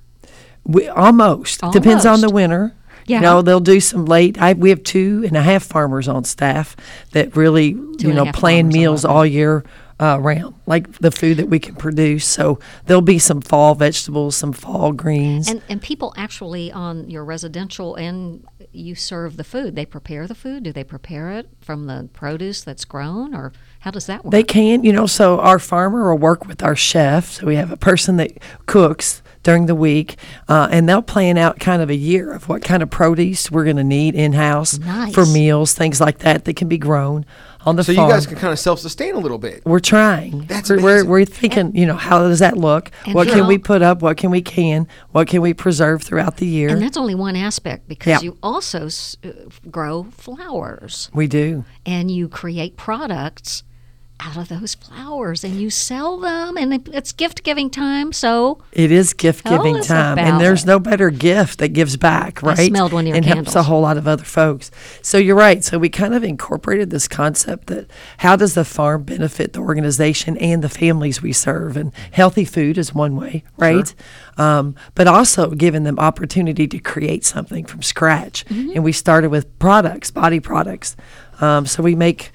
[0.65, 1.61] We, almost.
[1.71, 2.73] Depends on the winter.
[3.05, 3.17] Yeah.
[3.17, 4.41] You know, they'll do some late.
[4.41, 6.75] I, we have two and a half farmers on staff
[7.11, 9.63] that really, and you know, plan meals all year
[9.99, 12.25] uh, round, like the food that we can produce.
[12.25, 15.47] So there'll be some fall vegetables, some fall greens.
[15.47, 19.75] And and people actually on your residential and you serve the food.
[19.75, 20.63] They prepare the food.
[20.63, 24.31] Do they prepare it from the produce that's grown, or how does that work?
[24.31, 27.33] They can, you know, so our farmer will work with our chef.
[27.33, 28.31] So we have a person that
[28.65, 30.17] cooks during the week,
[30.49, 33.63] uh, and they'll plan out kind of a year of what kind of produce we're
[33.63, 34.77] going to need in house
[35.13, 37.23] for meals, things like that that can be grown
[37.63, 38.09] on the so farm.
[38.09, 39.63] you guys can kind of self sustain a little bit.
[39.65, 40.45] we're trying.
[40.47, 42.91] That's we're, we're, we're thinking, you know, how does that look?
[43.11, 44.01] What can how- we put up?
[44.01, 44.87] What can we can?
[45.11, 46.69] What can we preserve throughout the year?
[46.69, 48.21] and that's only one aspect because Yeah.
[48.21, 49.29] you also s- uh,
[49.69, 51.65] grow flowers we do.
[51.85, 53.63] and you create products
[54.25, 58.91] out of those flowers and you sell them and it's gift giving time so It
[58.91, 60.67] is gift giving time, and there's it.
[60.67, 62.67] no better gift that gives back, I right?
[62.69, 64.71] smelled one of your and helps a whole lot of other folks.
[65.01, 65.63] So you're right.
[65.63, 70.37] So we kind of incorporated this concept that how does the farm benefit the organization
[70.37, 73.93] and the families we serve, and healthy food is one way, right?
[74.37, 78.45] Um, but also giving them opportunity to create something from scratch.
[78.45, 78.71] Mm-hmm.
[78.75, 80.95] And we started with products, body products.
[81.41, 82.31] Um, so we make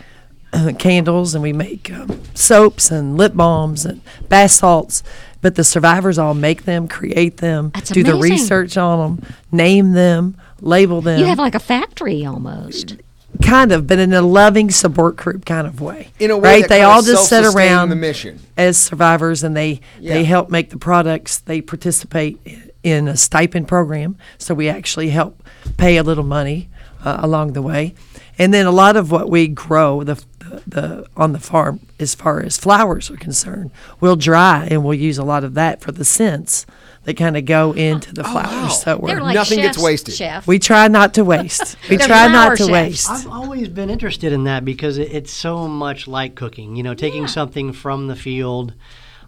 [0.78, 5.02] candles and we make um, soaps and lip balms and bath salts.
[5.42, 9.92] But the survivors all make them, create them, That's do the research on them, name
[9.92, 11.18] them, label them.
[11.18, 12.96] you have like a factory almost
[13.42, 16.10] kind of, but in a loving support group kind of way.
[16.18, 16.62] In a way right?
[16.62, 18.38] that they all just sit around the mission.
[18.56, 20.14] as survivors and they Yeah.
[20.14, 21.38] they help make the products.
[21.38, 22.38] They participate
[22.82, 25.42] in a stipend program, so we actually help
[25.76, 26.68] pay a little money
[27.04, 27.94] uh, along the way.
[28.38, 32.14] And then a lot of what we grow the, the the on the farm, as
[32.14, 35.92] far as flowers are concerned, we'll dry and we'll use a lot of that for
[35.92, 36.66] the scents
[37.04, 38.46] that kind of go into the flowers.
[38.52, 38.68] wow.
[38.68, 40.14] So we're they're like Nothing gets chefs, wasted.
[40.14, 41.76] chef we try not to waste.
[41.88, 42.70] We try not to chefs.
[42.70, 43.10] waste.
[43.10, 46.76] I've always been interested in that because it, it's so much like cooking.
[46.76, 47.28] You know, taking Yeah.
[47.28, 48.74] something from the field,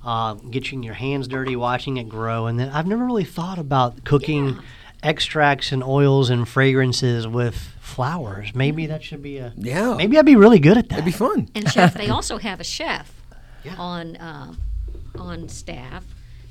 [0.04, 4.04] uh, getting your hands dirty, watching it grow, and then I've never really thought about
[4.04, 4.58] cooking
[5.02, 8.54] extracts and oils and fragrances with flowers.
[8.54, 9.52] Maybe that should be a.
[9.56, 9.94] Yeah.
[9.96, 10.94] Maybe I'd be really good at that.
[10.96, 11.48] It'd be fun.
[11.54, 13.12] And chef, they also have a chef
[13.64, 13.74] Yeah.
[13.76, 14.54] on uh,
[15.18, 16.04] on staff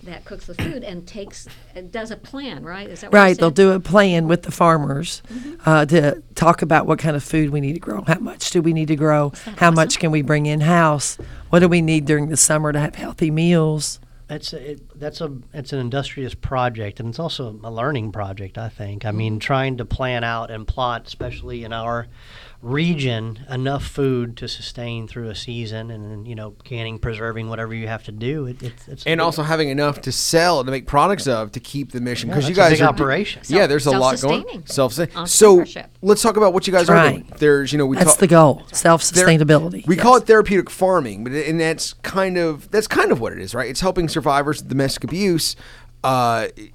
[0.03, 2.89] that cooks the food and takes uh, does a plan, right?
[2.89, 5.21] Is that what Right, they'll do a plan with the farmers
[5.65, 8.01] uh, to talk about what kind of food we need to grow.
[8.07, 9.31] How much do we need to grow?
[9.57, 9.75] How awesome?
[9.75, 11.17] much can we bring in house?
[11.51, 13.99] What do we need during the summer to have healthy meals?
[14.32, 18.58] That's a, it, that's a it's an industrious project, and it's also a learning project.
[18.58, 19.04] I think.
[19.04, 19.39] I mean, mm-hmm.
[19.39, 22.08] trying to plan out and plot, especially in our
[22.62, 27.74] region enough food to sustain through a season, and then you know canning, preserving, whatever
[27.74, 28.45] you have to do.
[28.45, 31.91] It, it's, it's and also having enough to sell to make products of to keep
[31.91, 33.41] the mission Yeah, because you that's a guys big are operation.
[33.47, 34.65] Yeah, there's a lot going.
[34.65, 35.26] Self-sustaining.
[35.26, 35.65] Self So
[36.02, 37.32] let's talk about what you guys are doing.
[37.38, 38.63] There's you know we That's talk, the goal.
[38.71, 39.86] Self there- sustainability.
[39.88, 43.39] We call it therapeutic farming, but and that's kind of that's kind of what it
[43.39, 43.69] is, right?
[43.69, 45.56] It's helping survivors of domestic abuse.
[46.04, 46.71] Uh, I-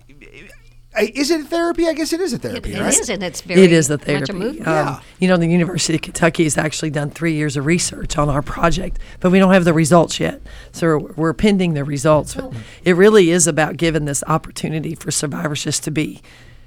[0.98, 1.86] is it a therapy?
[1.88, 2.92] I guess it is a therapy, it right?
[2.98, 4.32] is, and it's very It is a much therapy.
[4.32, 4.66] a movement.
[4.68, 5.00] Um, Yeah.
[5.18, 8.42] You know, the University of Kentucky has actually done three years of research on our
[8.42, 10.40] project, but we don't have the results yet.
[10.72, 12.34] So we're, we're pending the results.
[12.34, 12.52] But
[12.84, 16.22] it really is about giving this opportunity for survivors just to be,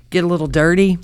[0.09, 0.97] get a little dirty,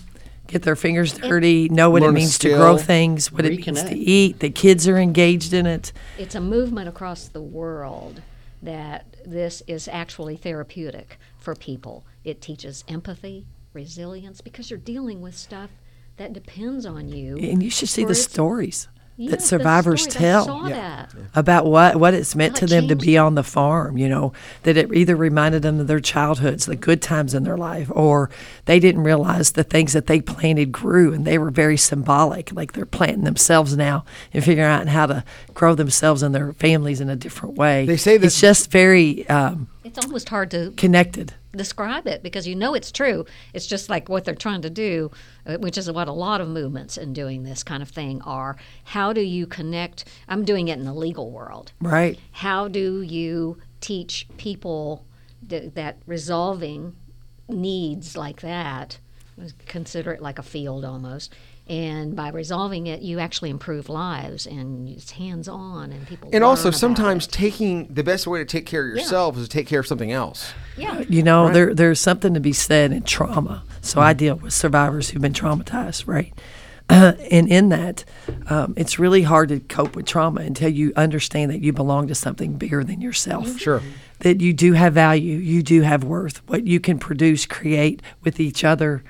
[0.48, 3.84] get their fingers dirty, know what it a means to grow things, what it means
[3.84, 4.40] to eat.
[4.40, 5.92] The kids are engaged in it.
[6.18, 8.22] It's a movement across the world
[8.62, 12.06] that this is actually therapeutic for people.
[12.24, 15.70] It teaches empathy, resilience, because you're dealing with stuff
[16.18, 17.38] that depends on you.
[17.38, 20.46] And you should see the stories Yeah, that survivors stories, tell.
[20.46, 21.14] saw that.
[21.36, 24.10] about what what it's meant How to it them to be on the farm you
[24.10, 27.90] know that it either reminded them of their childhoods the good times in their life
[27.94, 28.30] or
[28.66, 32.74] they didn't realize the things that they planted grew and they were very symbolic like
[32.74, 35.24] they're planting themselves now and figuring out how to
[35.54, 39.28] grow themselves and their families in a different way They say that- it's just very
[39.30, 43.26] um, It's almost hard to connected describe it because you know it's true.
[43.54, 45.12] It's just like what they're trying to do,
[45.46, 48.58] uh, which is what a lot of movements in doing this kind of thing are.
[48.84, 50.06] How do you connect?
[50.28, 51.72] I'm doing it in the legal world.
[51.82, 55.06] right How do you teach people
[55.48, 56.96] th- that resolving
[57.48, 59.00] needs like that,
[59.66, 61.34] consider it like a field almost,
[61.68, 66.30] and by resolving it, you actually improve lives and it's hands on and people.
[66.32, 67.32] And also, sometimes it.
[67.32, 70.12] taking the best way to take care of yourself is to take care of something
[70.12, 70.54] else.
[70.78, 73.64] Yeah, You know, there there's something to be said in trauma.
[73.82, 76.34] So I deal with survivors who've been traumatized, right?
[76.90, 78.04] and in that,
[78.50, 82.16] um, it's really hard to cope with trauma until you understand that you belong to
[82.16, 83.58] something bigger than yourself.
[83.58, 83.82] Sure.
[84.20, 86.48] That you do have value, you do have worth.
[86.48, 89.04] What you can produce, create with each other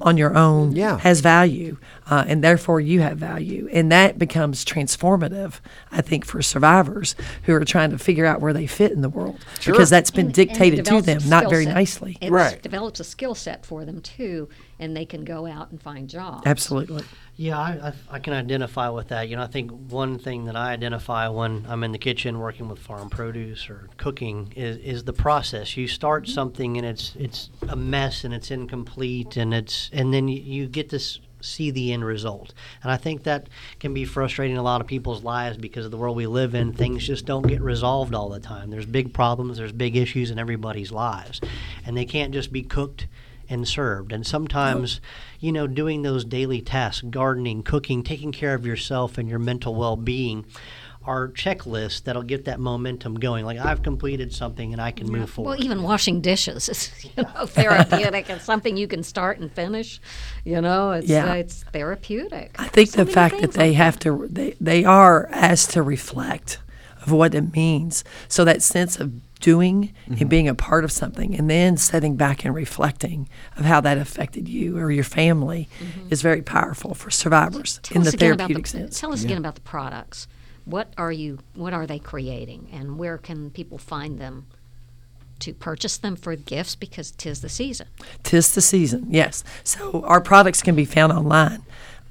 [0.00, 0.98] on your own Yeah.
[0.98, 1.76] has value,
[2.10, 3.68] uh, and therefore you have value.
[3.72, 8.52] And that becomes transformative, I think, for survivors who are trying to figure out where
[8.52, 9.38] they fit in the world.
[9.60, 9.72] Sure.
[9.74, 11.74] Because that's been And- and dictated to them, not very set.
[11.74, 12.18] nicely.
[12.20, 12.60] It Right.
[12.62, 14.48] develops a skill set for them too,
[14.82, 16.42] and they can go out and find jobs.
[16.44, 17.04] Absolutely.
[17.36, 19.28] Yeah, I, I, I can identify with that.
[19.28, 22.68] You know, I think one thing that I identify when I'm in the kitchen working
[22.68, 25.76] with farm produce or cooking is, is the process.
[25.76, 26.32] You start mm-hmm.
[26.32, 30.66] something and it's it's a mess and it's incomplete and it's and then you, you
[30.66, 30.98] get to
[31.40, 32.52] see the end result.
[32.82, 35.96] And I think that can be frustrating a lot of people's lives because of the
[35.96, 36.72] world we live in.
[36.72, 38.70] Things just don't get resolved all the time.
[38.70, 41.40] There's big problems, there's big issues in everybody's lives,
[41.86, 43.06] and they can't just be cooked
[43.52, 44.12] and served.
[44.12, 45.00] And sometimes,
[45.38, 49.74] you know, doing those daily tasks, gardening, cooking, taking care of yourself and your mental
[49.74, 50.46] well being
[51.04, 53.44] are checklists that'll get that momentum going.
[53.44, 55.50] Like, I've completed something and I can move forward.
[55.58, 58.30] Well, even washing dishes is you know therapeutic.
[58.30, 60.00] it's something you can start and finish.
[60.44, 61.30] You know, it's Yeah.
[61.32, 62.54] uh, it's therapeutic.
[62.58, 65.82] I think So the fact that they like have to, they, they are asked to
[65.82, 66.58] reflect
[67.04, 68.04] of what it means.
[68.28, 70.20] So that sense of doing Mm-hmm.
[70.20, 73.98] and being a part of something and then sitting back and reflecting of how that
[73.98, 75.68] affected you or your family
[76.10, 79.00] is very powerful for survivors Tell in the therapeutic the, sense.
[79.00, 80.26] Tell us again about the products.
[80.64, 81.40] What are you?
[81.54, 84.46] What are they creating, and where can people find them
[85.40, 86.74] to purchase them for gifts?
[86.76, 87.88] Because tis the season.
[88.22, 89.42] Tis the season, yes.
[89.64, 91.62] So our products can be found online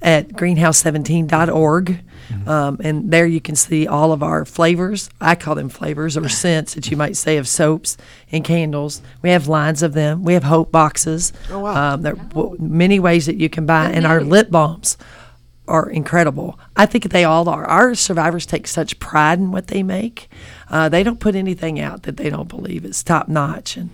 [0.01, 1.99] at greenhouse17.org.
[2.47, 5.09] Um, and there you can see all of our flavors.
[5.19, 7.97] I call them flavors or scents that you might say of soaps
[8.31, 9.01] and candles.
[9.21, 10.23] We have lines of them.
[10.23, 11.33] We have hope boxes.
[11.49, 11.93] Oh, wow.
[11.93, 13.91] Um, there are w- many ways that you can buy.
[13.91, 14.97] And our lip balms
[15.67, 16.59] are incredible.
[16.75, 17.65] I think they all are.
[17.65, 20.29] Our survivors take such pride in what they make.
[20.69, 23.77] Uh, they don't put anything out that they don't believe is top notch.
[23.77, 23.89] And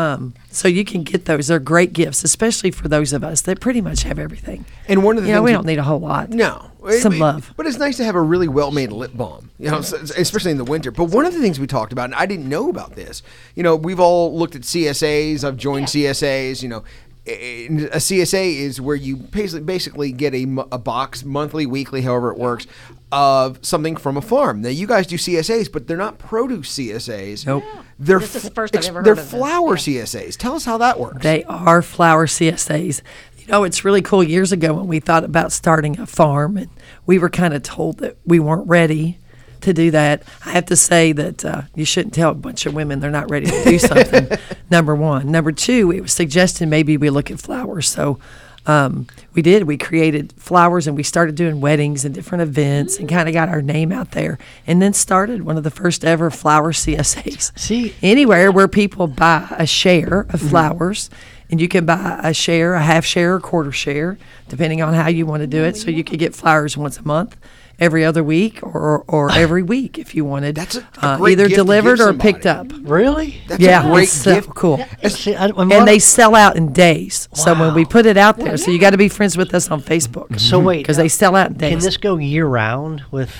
[0.00, 1.48] um, so you can get those.
[1.48, 4.64] They're great gifts, especially for those of us that pretty much have everything.
[4.88, 6.30] And one of the You know, we don't need a whole lot.
[6.30, 7.52] No, Some It- love.
[7.56, 10.64] But it's nice to have a really well-made lip balm, you know, especially in the
[10.64, 10.90] winter.
[10.90, 13.22] But one of the things we talked about, and I didn't know about this,
[13.54, 15.44] you know, we've all looked at CSAs.
[15.44, 16.62] I've joined CSAs.
[16.62, 16.84] You know,
[17.26, 22.38] a CSA is where you basically basically get a, a box monthly, weekly, however it
[22.38, 22.66] works,
[23.12, 24.62] of something from a farm.
[24.62, 27.46] Now you guys do CSAs, but they're not produce CSAs.
[27.46, 27.64] Nope.
[27.98, 29.38] They're This is the f- first I've ex- ever They're heard of this.
[29.40, 30.02] flower Yeah.
[30.04, 30.36] CSAs.
[30.36, 31.22] Tell us how that works.
[31.22, 33.02] They are flower CSAs.
[33.38, 34.22] You know, it's really cool.
[34.22, 36.68] Years ago, when we thought about starting a farm, and
[37.06, 39.18] we were kind of told that we weren't ready
[39.62, 40.22] to do that.
[40.46, 43.28] I have to say that uh, you shouldn't tell a bunch of women they're not
[43.30, 44.28] ready to do something.
[44.70, 45.30] number one.
[45.30, 47.86] Number two, it was suggested maybe we look at flowers.
[47.88, 48.18] So
[48.66, 49.64] um, we did.
[49.64, 53.48] We created flowers and we started doing weddings and different events and kind of got
[53.48, 54.38] our name out there.
[54.66, 57.58] And then started one of the first ever flower CSAs.
[57.58, 60.48] See- anywhere where people buy a share of Mm-hmm.
[60.48, 61.10] flowers.
[61.50, 64.18] And you can buy a share, a half share, a quarter share,
[64.48, 65.76] depending on how you want to do it.
[65.76, 67.36] So you could get flowers once a month,
[67.80, 70.54] every other week, or or every week if you wanted.
[70.54, 72.66] That's a- a uh, great either gift to delivered give or picked up.
[72.82, 73.40] Really?
[73.48, 74.54] That's yeah, a great it's so gift.
[74.54, 74.78] cool.
[75.08, 77.28] See, I, And wonder- they sell out in days.
[77.34, 79.70] So when we put it out there, so you got to be friends with us
[79.70, 80.38] on Facebook.
[80.38, 81.70] so wait, because they uh, sell out in days.
[81.70, 83.32] Can this go year round with?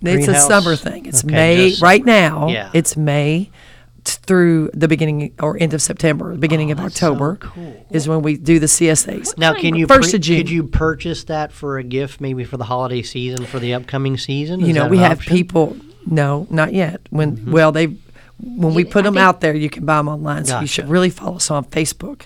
[0.00, 1.06] It's a summer thing.
[1.06, 2.06] It's Okay, May right summer.
[2.06, 2.48] now.
[2.48, 2.70] Yeah.
[2.72, 3.50] It's May t-
[4.16, 7.86] through the beginning or end of September, the beginning Oh, of that's so October cool.
[7.90, 9.36] is when we do the CSAs.
[9.38, 10.36] Now, can you First pre- of June.
[10.38, 14.16] Could you purchase that for a gift, maybe for the holiday season, for the upcoming
[14.16, 14.60] season?
[14.60, 15.36] you know, that we have option?
[15.36, 15.76] people.
[16.06, 17.00] No, not yet.
[17.10, 17.96] When well, they
[18.40, 20.44] when we put I them think- out there, you can buy them online.
[20.44, 22.22] So you should really follow us on Facebook.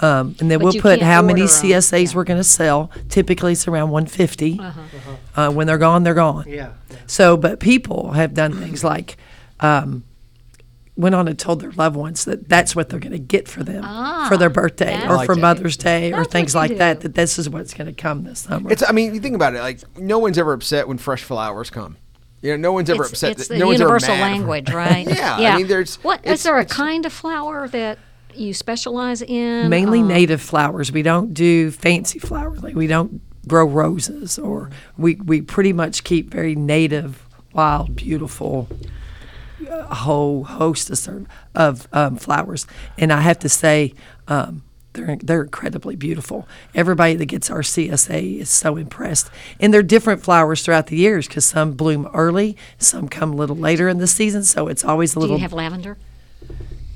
[0.00, 1.42] Um, and then But we'll put how many.
[1.42, 2.16] CSAs Yeah.
[2.16, 2.90] we're going to sell.
[3.08, 4.60] Typically, it's around 150.
[5.34, 6.44] Uh, when they're gone, they're gone.
[6.46, 6.70] Yeah.
[7.08, 9.16] So, but people have done things like
[9.60, 10.04] um,
[10.96, 13.62] went on and told their loved ones that that's what they're going to get for
[13.62, 13.82] them
[14.28, 15.40] for their Ah, birthday or like for that.
[15.40, 17.00] Mother's Day or things like that.
[17.00, 17.02] do.
[17.08, 18.70] That this is what's going to come this summer.
[18.72, 18.82] It's.
[18.88, 19.60] I mean, you think about it.
[19.60, 21.96] Like no one's ever upset when fresh flowers come.
[22.42, 23.32] You know, no one's ever it's, upset.
[23.32, 24.20] it's that- the no universal mad.
[24.20, 25.06] language, right?
[25.08, 27.98] Yeah, I mean, there's- What is there a kind of flower that
[28.34, 29.68] you specialize in?
[29.70, 30.92] mainly Um, native flowers.
[30.92, 32.62] We don't do fancy flowers.
[32.62, 38.68] Like we don't grow roses, or we we pretty much keep very native, wild, beautiful,
[39.68, 42.66] a whole host of ser- of um, flowers.
[42.98, 43.94] And I have to say.
[44.28, 46.48] Um, they're, they're incredibly beautiful.
[46.74, 49.28] Everybody that gets our CSA is so impressed.
[49.60, 53.56] And they're different flowers throughout the years because some bloom early, some come a little
[53.56, 54.42] later in the season.
[54.42, 55.36] So it's always a little.
[55.36, 55.98] Do you have lavender?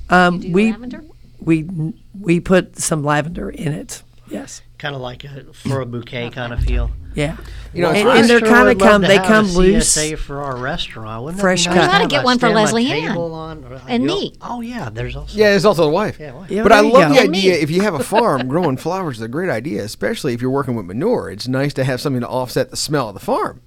[0.09, 1.03] um, Do you we lavender?
[1.39, 4.01] we we put some lavender in it.
[4.31, 4.61] Yes.
[4.77, 6.89] Kind of like a for a bouquet kind of feel.
[7.13, 7.35] Yeah.
[7.73, 9.01] You know, and, and they're Sure kind of come.
[9.01, 9.95] They come a loose.
[9.95, 11.23] CSA for our restaurant.
[11.25, 11.83] Wouldn't Fresh that nice cut.
[11.83, 13.17] You gotta get one for Leslie Ann.
[13.17, 14.33] on, or- And you me.
[14.41, 16.17] Oh yeah, there's also Yeah, there's also the wife.
[16.19, 16.49] Yeah, wife.
[16.49, 17.19] Yeah, but I there you love the.
[17.19, 17.51] And idea.
[17.53, 17.59] me.
[17.59, 20.75] If you have a farm, growing flowers is a great idea, especially if you're working
[20.75, 21.29] with manure.
[21.29, 23.61] It's nice to have something to offset the smell of the farm.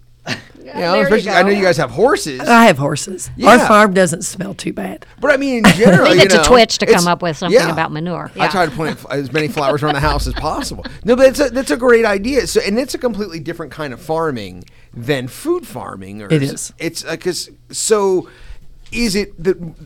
[0.75, 3.31] You know, there you especially I know you guys have horses, I have horses.
[3.37, 3.51] Yeah.
[3.51, 5.07] Our farm doesn't smell too bad.
[5.21, 7.59] but I mean, in general, Leave you it to Twitch to come up with something
[7.59, 7.71] yeah.
[7.71, 8.31] about manure.
[8.39, 10.85] I try to plant as many flowers around the house as possible.
[11.05, 12.47] No, but it's a, that's a great idea.
[12.47, 16.23] So, and it's a completely different kind of farming than food farming.
[16.23, 16.73] Or It is.
[16.79, 18.29] It's uh, because so.
[18.91, 19.77] Is it that?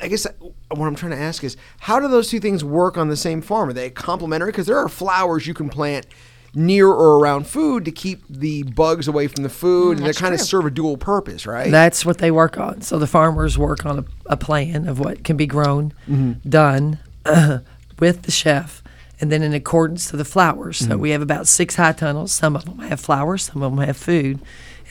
[0.00, 0.32] I guess uh,
[0.74, 3.42] what I'm trying to ask is how do those two things work on the same
[3.42, 3.70] farm?
[3.70, 4.50] Are they complementary?
[4.52, 6.06] Because there are flowers you can plant
[6.54, 10.06] near or around food to keep the bugs away from the food, mm, and they
[10.06, 11.70] that's kind of serve a dual purpose, right?
[11.70, 12.82] That's what they work on.
[12.82, 16.48] So the farmers work on a, a plan of what can be grown, mm-hmm.
[16.48, 16.98] done
[17.98, 18.82] with the chef,
[19.20, 20.78] and then in accordance to the flowers.
[20.78, 21.00] So mm-hmm.
[21.00, 22.32] we have about six high tunnels.
[22.32, 24.40] Some of them have flowers, some of them have food,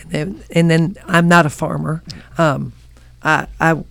[0.01, 2.03] and then and then I'm not a farmer.
[2.37, 2.73] Um,
[3.23, 3.83] I I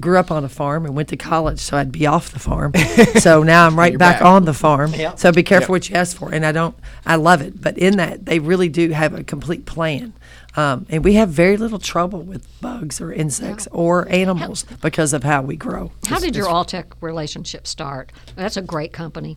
[0.00, 2.72] grew up on a farm and went to college, so I'd be off the farm.
[3.20, 4.24] so now I'm right back, back.
[4.26, 4.92] on the farm.
[4.94, 5.18] Yep.
[5.18, 5.68] So be careful Yep.
[5.70, 6.32] what you ask for.
[6.32, 6.76] And I don't,
[7.06, 7.60] I love it.
[7.60, 10.12] But in that, they really do have a complete plan.
[10.56, 15.24] Um, and we have very little trouble with bugs or insects or animals because of
[15.24, 15.90] how we grow.
[16.06, 18.12] How did your Alltech relationship start?
[18.36, 19.36] That's a great company.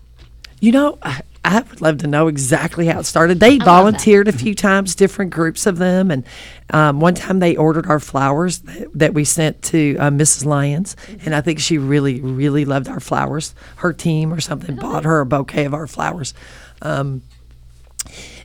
[0.59, 3.39] You know, I, I would love to know exactly how it started.
[3.39, 3.65] They that.
[3.65, 6.25] volunteered a few times, different groups of them, and
[6.71, 10.45] um, one time they ordered our flowers that, that we sent to uh, Mrs.
[10.45, 13.55] Lyons, and I think she really, really loved our flowers.
[13.77, 16.33] Her team or something bought her a bouquet of our flowers.
[16.81, 17.21] Um,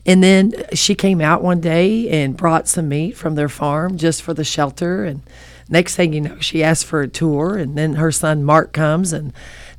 [0.04, 4.22] and then she came out one day and brought some meat from their farm just
[4.22, 5.04] for the shelter.
[5.04, 5.22] And
[5.68, 7.56] next thing you know, she asked for a tour.
[7.56, 9.32] And then her son Mark comes, and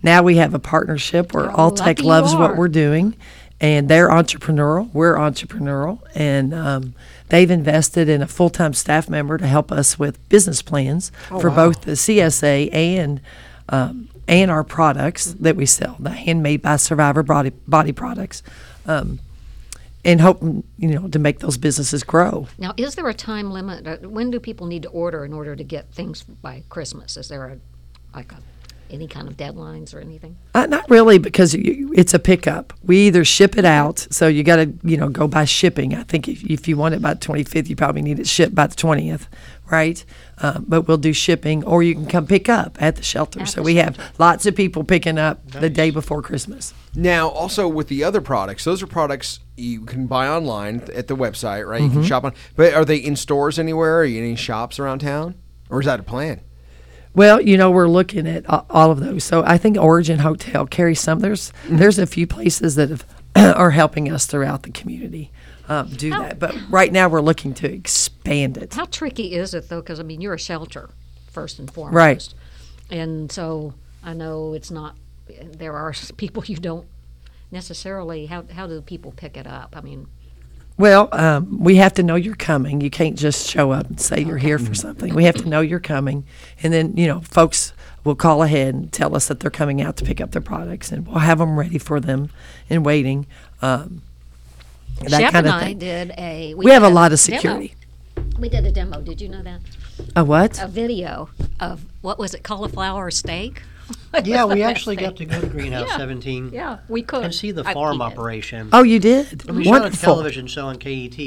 [0.04, 3.16] now we have a partnership where Oh, Alltech loves what we're doing.
[3.62, 4.92] And they're entrepreneurial.
[4.94, 6.00] We're entrepreneurial.
[6.16, 6.96] And um,
[7.30, 11.50] they've invested in a full time staff member to help us with business plans for
[11.50, 13.22] both the CSA and
[13.70, 18.44] um, and our products that we sell, the handmade by Survivor body, body products.
[18.86, 19.20] Um,
[20.04, 22.48] and hope you know to make those businesses grow.
[22.58, 23.88] Now, is there a time limit?
[23.88, 27.16] Uh, When do people need to order in order to get things by Christmas?
[27.16, 27.58] Is there a
[28.14, 28.38] like a
[28.94, 30.38] any kind of deadlines or anything?
[30.54, 32.72] Uh, not really, because you, it's a pickup.
[32.84, 35.96] We either ship it out, so you got to you know go by shipping.
[35.96, 38.28] I think if, if you want it by the twenty fifth, you probably need it
[38.28, 39.28] shipped by the twentieth,
[39.72, 40.04] right?
[40.40, 43.42] Um, but we'll do shipping, or you can come pick up at the shelter.
[43.42, 46.74] At so the we have lots of people picking up the day before Christmas.
[46.96, 51.16] Now, also with the other products, those are products you can buy online at the
[51.16, 51.82] website, right?
[51.82, 52.00] You Mm-hmm.
[52.00, 52.34] can shop on.
[52.56, 53.98] But are they in stores anywhere?
[54.00, 55.36] Are you in any shops around town,
[55.70, 56.42] or is that a plan?
[57.16, 59.24] Well, you know, we're looking at all of those.
[59.24, 61.20] So I think Origin Hotel carries some.
[61.20, 63.06] There's there's a few places that have
[63.36, 65.32] are helping us throughout the community
[65.70, 66.40] um, do that.
[66.40, 68.74] But right now, we're looking to expand it.
[68.74, 69.82] How tricky is it though?
[69.82, 70.90] Because I mean, you're a shelter
[71.32, 72.34] first and foremost, Right.
[72.90, 74.96] And so I know it's not.
[75.42, 76.88] There are people you don't
[77.52, 78.26] necessarily.
[78.26, 79.76] How how do people pick it up?
[79.76, 80.08] I mean,
[80.78, 82.82] Well, um, we have to know you're coming.
[82.82, 85.14] You can't just show up and say you're here for something.
[85.14, 86.26] We have to know you're coming,
[86.64, 89.98] and then you know, folks will call ahead and tell us that they're coming out
[89.98, 92.30] to pick up their products, and we'll have them ready for them
[92.70, 93.28] and waiting.
[93.62, 94.02] Um,
[95.02, 95.78] that Shep kind and of I thing.
[95.80, 96.54] did a.
[96.56, 97.38] We have a did lot of demo.
[97.38, 97.76] security.
[98.40, 99.02] We did a demo.
[99.02, 99.60] Did you know that?
[100.16, 100.62] A what?
[100.62, 102.44] A video of what was it?
[102.44, 103.62] Cauliflower steak.
[104.24, 105.06] Yeah, we actually thing.
[105.06, 105.98] got to go to Greenhouse Yeah.
[105.98, 107.24] 17 Yeah, we could.
[107.24, 108.14] and see the I- farm we did.
[108.14, 108.70] operation.
[108.72, 109.48] Oh, you did.
[109.48, 110.14] And we shot a Wonderful.
[110.14, 111.18] television show on KET.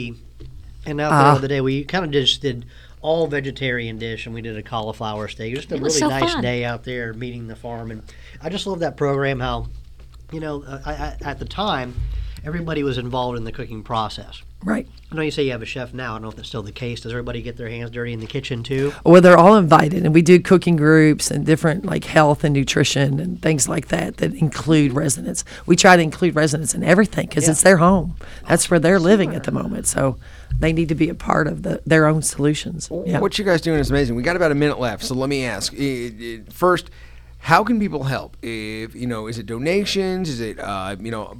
[0.86, 1.32] And out there Ah.
[1.32, 2.64] the other day, we kind of just did
[3.02, 5.54] all vegetarian dish, and we did a cauliflower steak.
[5.54, 6.42] Just a It was really so nice fun.
[6.42, 8.02] day out there meeting the farm, and
[8.40, 9.40] I just love that program.
[9.40, 9.66] How,
[10.32, 11.94] you know, uh, I, I, at the time,
[12.44, 14.42] everybody was involved in the cooking process.
[14.66, 14.88] Right.
[15.12, 16.10] I know you say you have a chef now.
[16.10, 17.00] I don't know if that's still the case.
[17.02, 18.92] Does everybody get their hands dirty in the kitchen too?
[19.04, 23.20] Well, they're all invited, and we do cooking groups and different like health and nutrition
[23.20, 25.44] and things like that that include residents.
[25.66, 28.16] We try to include residents in everything because it's their home.
[28.48, 30.18] That's where they're living at the moment, so
[30.58, 32.90] they need to be a part of the, their own solutions.
[33.06, 33.20] Yeah.
[33.20, 34.16] What you guys doing is amazing.
[34.16, 36.90] We got about a minute left, so let me ask i- i- first.
[37.46, 38.36] How can people help?
[38.42, 40.28] If you know, is it donations?
[40.28, 41.36] Is it uh, you know,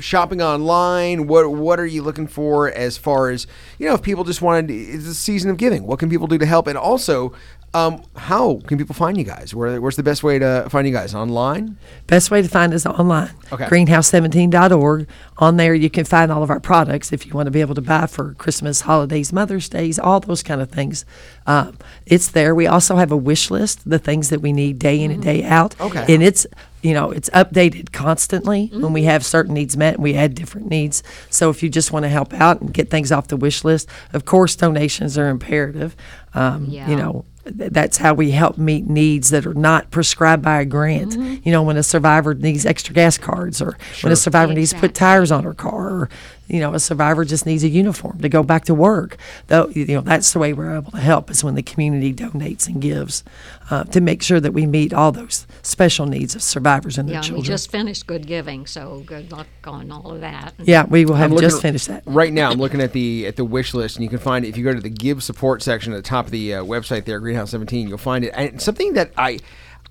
[0.00, 1.28] shopping online?
[1.28, 3.46] What what are you looking for as far as
[3.78, 3.94] you know?
[3.94, 5.86] If people just wanted, it's a season of giving.
[5.86, 6.66] What can people do to help?
[6.66, 7.34] And also,
[7.74, 9.52] um, how can people find you guys?
[9.52, 11.12] Where, where's the best way to find you guys?
[11.12, 11.76] Online?
[12.06, 13.32] Best way to find us online.
[13.52, 13.64] Okay.
[13.64, 15.08] Greenhouse17.org.
[15.38, 17.74] On there, you can find all of our products if you want to be able
[17.74, 21.04] to buy for Christmas, holidays, Mother's Days, all those kind of things.
[21.48, 21.76] Um,
[22.06, 22.54] it's there.
[22.54, 25.42] We also have a wish list, the things that we need day in and day
[25.44, 25.78] out.
[25.80, 26.04] Okay.
[26.14, 26.46] And it's
[26.82, 30.68] you know it's updated constantly when we have certain needs met and we add different
[30.68, 31.02] needs.
[31.30, 33.88] So if you just want to help out and get things off the wish list,
[34.12, 35.96] of course donations are imperative.
[36.34, 36.88] Um, Yeah.
[36.90, 40.64] You know th- that's how we help meet needs that are not prescribed by a
[40.64, 41.14] grant.
[41.44, 44.78] You know, when a survivor needs extra gas cards, or when a survivor needs to
[44.78, 46.08] put tires on her car, or
[46.48, 49.16] you know, a survivor just needs a uniform to go back to work.
[49.46, 52.66] Though, you know, that's the way we're able to help is when the community donates
[52.66, 53.24] and gives
[53.70, 57.14] uh, to make sure that we meet all those special needs of survivors and Yeah,
[57.14, 57.44] their and we children.
[57.54, 60.54] just finished Good Giving, so good luck on all of that.
[60.58, 62.02] yeah, we will have I'm just looking- finished that.
[62.06, 64.48] Right now, I'm looking at the at the wish list, and you can find it
[64.48, 67.04] if you go to the Give Support section at the top of the uh, website
[67.06, 67.88] there, Greenhouse 17.
[67.88, 69.38] You'll find it, and something that I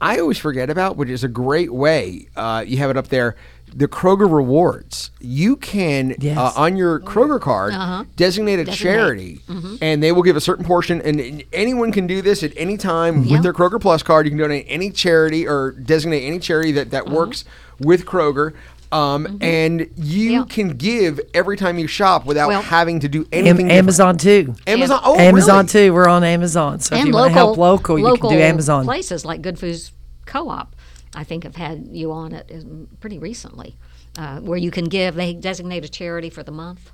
[0.01, 2.28] I always forget about, which is a great way.
[2.36, 3.36] Uh, you have it up there.
[3.76, 5.09] The Kroger rewards.
[5.19, 6.38] You can Yes.
[6.38, 8.03] uh, on your Kroger card Uh-huh.
[8.15, 8.78] designate a Designate.
[8.93, 9.41] charity,
[9.82, 11.01] and they will give a certain portion.
[11.01, 13.34] And, and anyone can do this at any time Yeah.
[13.34, 14.26] with their Kroger Plus card.
[14.28, 17.15] You can donate any charity or designate any charity that that Uh-huh.
[17.15, 17.45] works
[17.80, 18.53] with Kroger.
[18.91, 20.32] Um, And you Mm-hmm.
[20.34, 20.43] Yeah.
[20.47, 23.55] can give every time you shop without Well- having to do anything.
[23.55, 23.71] different.
[23.71, 24.53] Amazon too.
[24.67, 24.99] Amazon.
[25.03, 25.67] Oh, Amazon really?
[25.88, 25.93] too.
[25.95, 26.80] We're on Amazon.
[26.80, 28.86] So if you local, want to help local, you can do Amazon.
[28.86, 29.91] places like Good Foods
[30.28, 30.76] Co-op.
[31.16, 33.76] I think have had you on it um, pretty recently,
[34.18, 35.16] uh, where you can give.
[35.16, 36.91] They designate a charity for the month,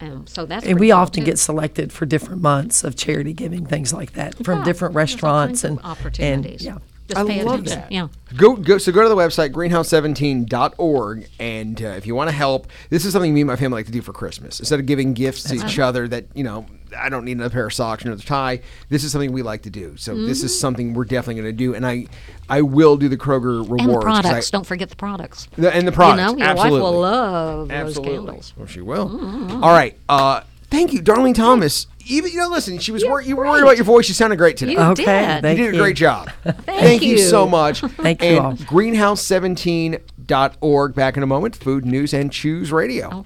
[0.00, 1.26] um, so that's And we cool, often too.
[1.26, 5.64] get selected for different months of charity giving, things like that, from Yeah, different restaurants
[5.64, 6.66] and opportunities.
[6.66, 6.82] And, yeah.
[7.08, 7.64] Just I love attention.
[7.80, 7.92] that.
[7.92, 8.08] Yeah.
[8.36, 12.66] Go, go so go to the website greenhouse17.org and uh, if you want to help
[12.90, 15.14] this is something me and my family like to do for christmas instead of giving
[15.14, 16.66] gifts to each other that you know
[16.98, 19.62] i don't need another pair of socks or another tie this is something we like
[19.62, 20.46] to do so this Mm-hmm.
[20.46, 22.06] is something we're definitely going to do and i
[22.48, 24.50] i will do the kroger rewards And the 'cause I- products.
[24.50, 25.48] Don't forget the products.
[25.56, 28.52] the- and the products You know, your absolutely wife will love those candles.
[28.56, 30.40] well she will All right uh
[30.70, 33.76] thank you darlene thomas even you know listen she was wor- you were worried about
[33.76, 35.42] your voice you sounded great today You Okay, did.
[35.42, 36.30] thank you did a great job.
[36.66, 37.16] Thank, you.
[37.16, 37.18] you.
[37.18, 37.80] so much.
[37.80, 38.52] Thank you and all.
[38.54, 40.94] Greenhouse17.org.
[40.94, 41.56] Back in a moment.
[41.56, 43.08] Food News and Chews Radio.
[43.10, 43.22] All